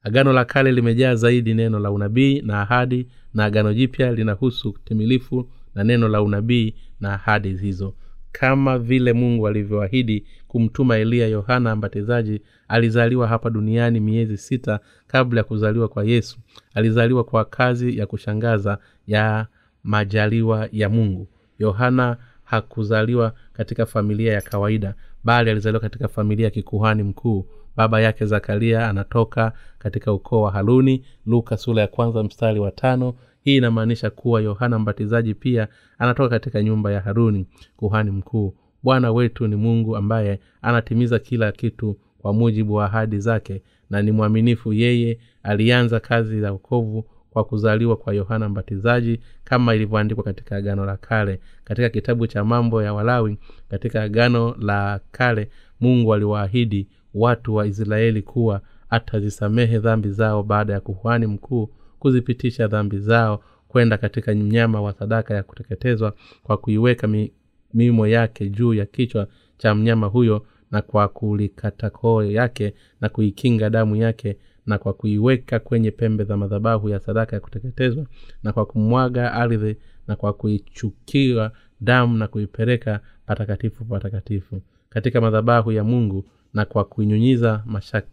[0.09, 5.49] agano la kale limejaa zaidi neno la unabii na ahadi na agano jipya linahusu timilifu
[5.75, 7.95] na neno la unabii na ahadi hizo.
[8.33, 15.45] Kama vile mungu alivyoahidi kumtuma eliya yohana mbatizaji alizaliwa hapa duniani miezi sita kabla ya
[15.45, 16.39] kuzaliwa kwa yesu.
[16.75, 19.47] Alizaliwa kwa kazi ya kushangaza ya
[19.85, 21.29] majaliwa ya mungu.
[21.59, 24.95] Yohana hakuzaliwa katika familia ya kawaida
[25.25, 27.47] bali alizaliwa katika familia ya kikuhani mkuu
[27.79, 33.15] baba yake zakaria anatoka katika ukoo wa haruni luka sura ya kwanza mstari wa tano.
[33.45, 35.69] Hii inamaanisha kuwa yohana mbatizaji pia
[35.99, 38.55] anatoka katika nyumba ya haruni kuhani mkuu.
[38.83, 44.13] Bwana wetu ni mungu ambaye anatimiza kila kitu kwa mujibu wa ahadi zake na ni
[44.13, 44.73] mwaminifu.
[44.73, 50.97] Yeye alianza kazi za ukovu kwa kuzaliwa kwa yohana mbatizaji kama ilivyoandikwa katika agano la
[50.97, 51.41] kale.
[51.65, 53.39] Katika kitabu cha mambo ya walawi
[53.71, 55.49] katika agano la kale
[55.81, 62.99] mungu aliwaahidi watu wa israeli kuwa atazisamehe dhambi zao baada ya kuhani mkuu kuzipitisha dhambi
[62.99, 67.33] zao kwenda katika mnyama wa sadaka ya kuteketezwa kwa kuiweka mi,
[67.75, 69.27] mimo yake juu ya kichwa
[69.59, 74.37] cha mnyama huyo na kwa kulikata koo yake na kuikinga damu yake
[74.67, 78.07] na kwa kuiweka kwenye pembe za madhabahu ya sadaka ya kuteketezwa
[78.43, 79.77] na kwa kumwaga ardhi
[80.09, 84.61] na kwa kuichukiwa damu na kuipeleka patakatifu patakatifu.
[84.89, 87.65] Katika madhabahu ya mungu na kwa kuinyunyiza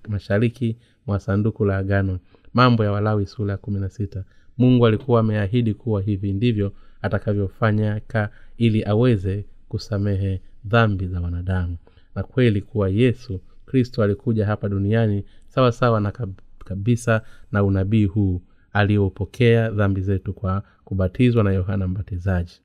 [0.07, 0.77] mashariki
[1.07, 2.19] mwa sanduku la agano.
[2.53, 4.23] Mambo ya walawi sura ya kumi na sita.
[4.57, 6.71] Mungu alikuwa ameahidi kuwa hivi ndivyo
[7.01, 11.77] atakavyofanyaka ili aweze kusamehe dhambi za wanadamu.
[12.15, 16.11] Na kweli kuwa yesu kristo alikuja hapa duniani sawa sawa na
[16.65, 17.21] kabisa
[17.51, 18.41] na unabii huu
[18.73, 22.61] aliopokea dhambi zetu kwa kubatizwa na yohana mbatizaji.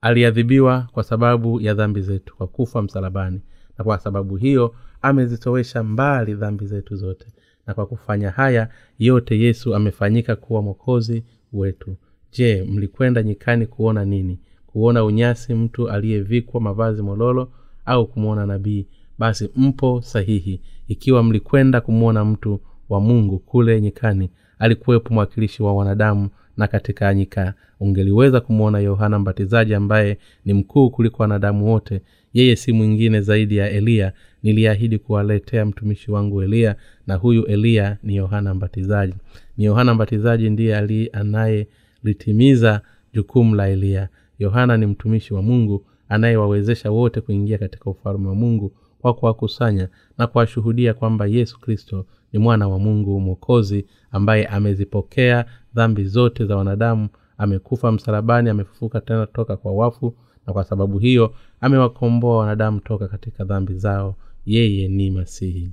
[0.00, 3.40] Aliadhibiwa kwa sababu ya dhambi zetu kwa kufa msalabani.
[3.78, 7.26] Na kwa sababu hiyo amezitowesha mbali dhambi zetu zote.
[7.66, 8.68] Na kwa kufanya haya
[8.98, 11.96] yote yesu amefanyika kuwa mwokozi wetu.
[12.32, 14.38] Je mlikwenda nyikani kuona nini?
[14.66, 17.52] Kuona unyasi mtu aliyevikwa mavazi mololo
[17.84, 18.86] au kumwona nabii?
[19.18, 20.60] Basi mpo sahihi.
[20.88, 27.54] Ikiwa mlikwenda kumwona mtu wa mungu kule nyikani alikuwepo mwakilishi wa wanadamu na katika nyika
[27.80, 32.00] ungeliweza kumwona yohana mbatizaji ambaye ni mkuu kuliko wanadamu wote.
[32.32, 34.12] Yeye si mwingine zaidi ya eliya
[34.42, 36.76] niliahidi kuwaletea mtumishi wangu eliya
[37.06, 39.14] na huyu eliya ni yohana mbatizaji.
[39.56, 40.76] Ni yohana mbatizaji ndiye
[41.12, 42.80] anayelitimiza
[43.12, 44.08] jukumu la eliya
[44.38, 50.26] yohana ni mtumishi wa mungu anayewawezesha wote kuingia katika ufalme wa mungu kwa kuwakusanya na
[50.26, 57.08] kuwashuhudia kwamba yesu kristo ni mwana wa mungu mwokozi ambaye amezipokea dhambi zote za wanadamu.
[57.38, 60.14] Amekufa msalabani amefufuka tena toka kwa wafu
[60.46, 64.16] na kwa sababu hiyo amewakomboa wanadamu toka katika dhambi zao.
[64.46, 65.70] Yeye ni masihi.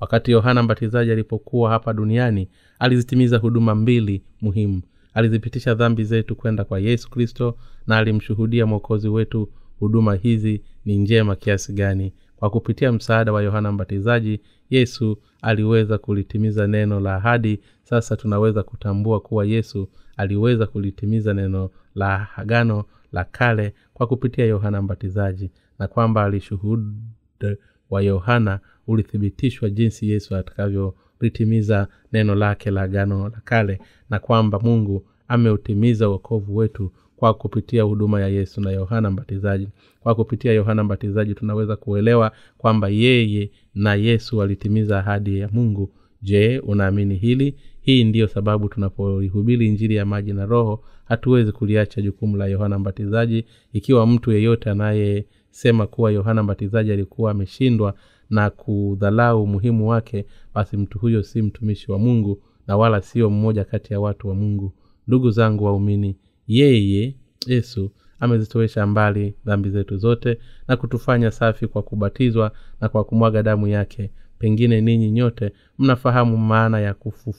[0.00, 2.48] Wakati yohana mbatizaji alipokuwa hapa duniani
[2.78, 4.82] alizitimiza huduma mbili muhimu.
[5.14, 7.56] Alizipitisha dhambi zetu kwenda kwa yesu kristo
[7.86, 9.48] na alimshuhudia mwokozi wetu
[9.78, 12.12] huduma hizi ni njema kiasi gani.
[12.36, 14.40] Kwa kupitia msaada wa yohana mbatizaji
[14.70, 17.60] yesu aliweza kulitimiza neno la ahadi.
[17.82, 24.82] Sasa tunaweza kutambua kuwa yesu aliweza kulitimiza neno la agano la kale kwa kupitia yohana
[24.82, 27.56] mbatizaji na kwamba alishuhuda
[27.90, 33.80] wa yohana ulithibitishwa jinsi yesu atakavyolitimiza neno lake la gano la kale
[34.10, 39.68] na kwamba mungu ameutimiza uokovu wetu kwa kupitia huduma ya yesu na yohana mbatizaji.
[40.00, 45.90] Kwa kupitia yohana mbatizaji tunaweza kuelewa kwamba yeye na yesu walitimiza ahadi ya mungu.
[46.22, 47.54] Je unaamini hili?
[47.80, 53.44] Hii ndiyo sababu tunapoihubiri injili ya maji na roho hatuwezi kuliacha jukumu la yohana mbatizaji.
[53.72, 57.94] Ikiwa mtu yeyote anayesema kuwa yohana mbatizaji alikuwa ameshindwa
[58.30, 63.64] na kudhalau umuhimu wake basi mtu huyo si mtumishi wa mungu na wala sio mmoja
[63.64, 64.72] kati ya watu wa mungu.
[65.06, 67.14] Ndugu zangu waumini yeye
[67.46, 67.90] yesu
[68.20, 70.38] amezitowesha mbali dhambi zetu zote
[70.68, 74.10] na kutufanya safi kwa kubatizwa na kwa kumwaga damu yake.
[74.38, 77.34] Pengine ninyi nyote mnafahamu maana ya kufu,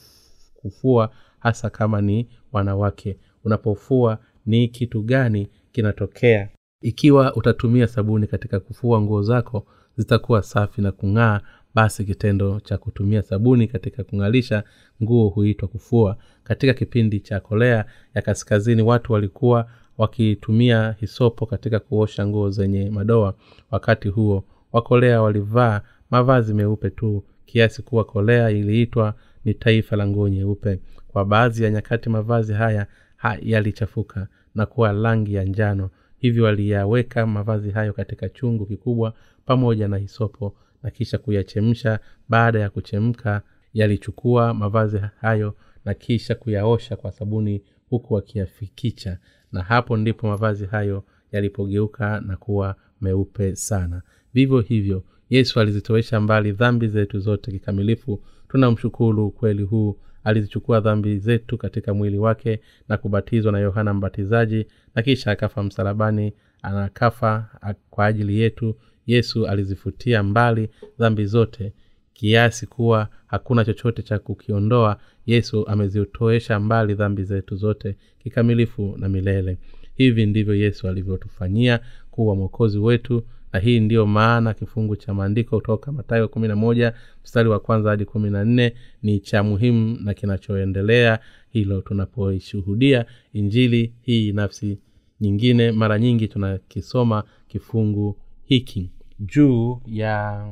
[0.54, 6.48] kufua hasa kama ni wanawake unapofua ni kitu gani kinatokea.
[6.82, 9.66] Ikiwa utatumia sabuni katika kufua nguo zako
[9.96, 11.40] zitakuwa safi na kung'aa
[11.74, 14.64] basi kitendo cha kutumia sabuni katika kung'alisha
[15.02, 16.16] nguo huitwa kufua.
[16.44, 17.84] Katika kipindi cha kolea
[18.14, 19.68] ya kaskazini watu walikuwa
[19.98, 23.34] wakitumia hisopo katika kuosha nguo zenye madoa.
[23.70, 25.80] Wakati huo wakolea walivaa
[26.10, 29.14] mavazi meupe tu kiasi kuwa kolea iliitwa
[29.44, 30.80] ni taifa la nguo nyeupe.
[31.08, 32.86] Kwa baadhi ya nyakati mavazi haya
[33.20, 35.90] ha, yalichafuka na kuwa rangi ya njano.
[36.18, 39.14] Hivyo waliyaweka mavazi hayo katika chungu kikubwa
[39.44, 42.00] pamoja na hisopo na kisha kuyachemsha.
[42.28, 43.42] Baada ya kuchemka
[43.74, 49.18] yalichukua mavazi hayo na kisha kuyaosha kwa sabuni huku wakiyafikicha.
[49.52, 54.02] Na hapo ndipo mavazi hayo yalipogeuka na kuwa meupe sana.
[54.34, 58.22] Vivyo hivyo yesu alizitowesha mbali dhambi zetu zote kikamilifu.
[58.48, 65.02] Tunamshukuru ukweli huu alizichukua dhambi zetu katika mwili wake na kubatizwa na yohana mbatizaji na
[65.02, 67.48] kisha akafa msalabani anakafa
[67.90, 68.76] kwa ajili yetu.
[69.06, 70.68] Yesu alizifutia mbali
[70.98, 71.72] dhambi zote
[72.12, 75.00] kiasi kuwa hakuna chochote cha kukiondoa.
[75.26, 79.58] Yesu amezitoesha mbali dhambi zetu zote kikamilifu na milele.
[79.94, 83.22] Hivi ndivyo yesu alivyotufanyia kuwa mwokozi wetu
[83.52, 86.92] na hii ndiyo maana kifungu cha maandiko kutoka matayo kumi na moja
[87.24, 91.18] mstari wa kwanza hadi kumi na nne ni cha muhimu na kinachoendelea
[91.50, 94.78] hilo tunapoishuhudia injili hii nafsi
[95.20, 95.72] nyingine.
[95.72, 98.90] Mara nyingi tunakisoma kifungu hiki
[99.20, 100.46] juu ya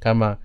[0.00, 0.36] kama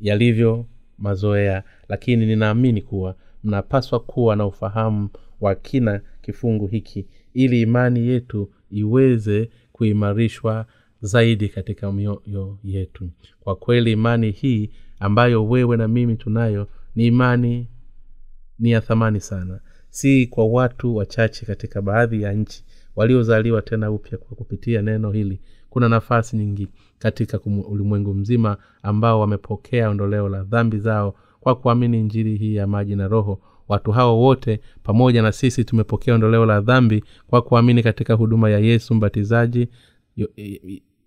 [0.00, 0.66] yalivyo
[0.98, 5.08] mazoea lakini ninaamini kuwa mnapaswa kuwa na ufahamu
[5.40, 10.66] wa kina kifungu hiki ili imani yetu iweze kuimarishwa
[11.02, 13.10] zaidi katika mioyo yetu.
[13.40, 17.68] Kwa kweli imani hii ambayo wewe na mimi tunayo ni imani
[18.58, 19.60] ni ya thamani sana.
[19.90, 22.64] Si kwa watu wachache katika baadhi ya nchi
[22.96, 25.40] waliozaliwa tena upya kwa kupitia neno hili.
[25.70, 32.36] Kuna nafasi nyingi katika ulimwengu mzima ambao wamepokea ondoleo la dhambi zao kwa kuamini njiri
[32.36, 33.40] hii ya maji na roho.
[33.68, 38.58] Watu hao wote pamoja na sisi tumepokea ondoleo la dhambi kwa kuamini katika huduma ya
[38.58, 39.68] yesu mbatizaji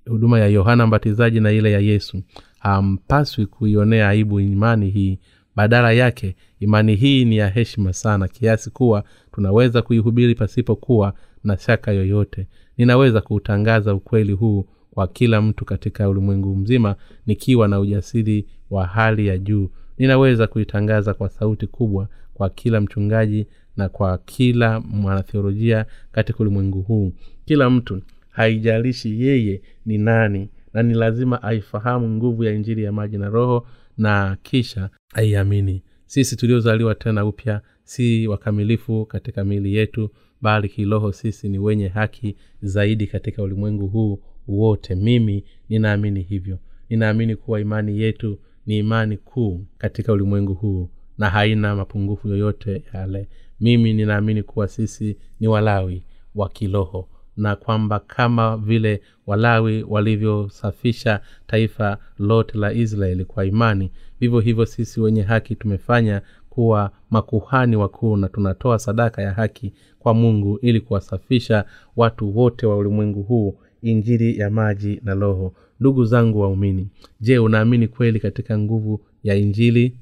[0.10, 2.22] huduma ya yohana mbatizaji na ile ya yesu
[2.60, 5.20] hampaswi kuionea aibu imani hii.
[5.56, 11.92] Badala yake imani hii ni ya heshima sana kiasi kuwa tunaweza kuihubiri pasipokuwa na shaka
[11.92, 12.48] yoyote.
[12.78, 16.96] Ninaweza kuutangaza ukweli huu kwa kila mtu katika ulimwengu mzima
[17.26, 19.70] nikiwa na ujasiri wa hali ya juu.
[19.98, 23.48] Ninaweza kuitangaza kwa sauti kubwa kwa kila mchungaji
[23.78, 27.14] na kwa kila mwanatheolojia katika ulimwengu huu.
[27.46, 28.02] Kila mtu
[28.36, 33.68] haijalishi yeye ni nani na ni lazima aifahamu nguvu ya injili ya maji na roho
[33.98, 35.84] na kisha aiamini.
[36.06, 40.10] Sisi tuliozaliwa tena upya si wakamilifu katika miili yetu
[40.42, 44.96] bali kiroho sisi ni wenye haki zaidi katika ulimwengu huu wote.
[44.96, 46.60] Mimi ninaamini hivyo.
[46.90, 53.28] Ninaamini kuwa imani yetu ni imani kuu katika ulimwengu huu na haina mapungufu yoyote yale.
[53.60, 56.04] Mimi ninaamini kuwa sisi ni walawi
[56.36, 63.92] wa kiroho na kwamba kama vile walawi walivyosafisha taifa lote la israeli kwa imani.
[64.20, 70.14] Vivyo hivyo sisi wenye haki tumefanya kuwa makuhani wakuu na tunatoa sadaka ya haki kwa
[70.14, 71.66] mungu ili kuwasafisha
[71.96, 75.54] watu wote wa ulimwengu huu injili ya maji na roho.
[75.80, 76.88] Ndugu zangu waumini
[77.22, 79.98] je unaamini kweli katika nguvu ya injili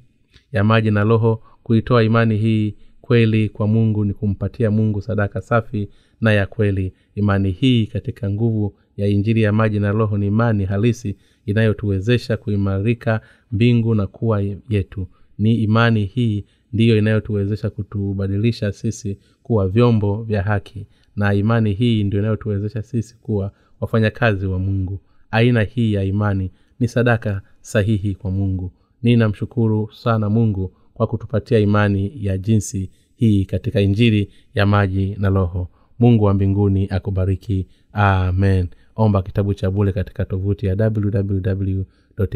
[0.51, 1.41] ya maji na roho?
[1.63, 5.89] Kuitoa imani hii kweli kwa mungu ni kumpatia mungu sadaka safi
[6.23, 6.93] na ya kweli.
[7.15, 11.15] Imani hii katika nguvu ya injili ya maji na roho ni imani halisi
[11.45, 13.21] inayotuwezesha kuimarika
[13.51, 15.07] mbingu na kuwa yetu.
[15.37, 22.19] Ni imani hii ndiyo inayotuwezesha kutubadilisha sisi kuwa vyombo vya haki na imani hii ndio
[22.19, 24.99] inayotuwezesha sisi kuwa wafanyakazi wa mungu.
[25.31, 28.71] Aina hii ya imani ni sadaka sahihi kwa mungu.
[29.03, 35.69] Ninamshukuru sana mungu kwa kutupatia imani ya jinsi hii katika injili ya maji na roho
[35.99, 37.67] mungu wa mbinguni akubariki.
[37.93, 38.67] Amen.
[38.95, 41.83] Omba kitabu cha bule katika tovuti ya www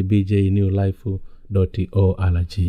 [0.04, 1.20] bjnewlife
[1.92, 2.60] org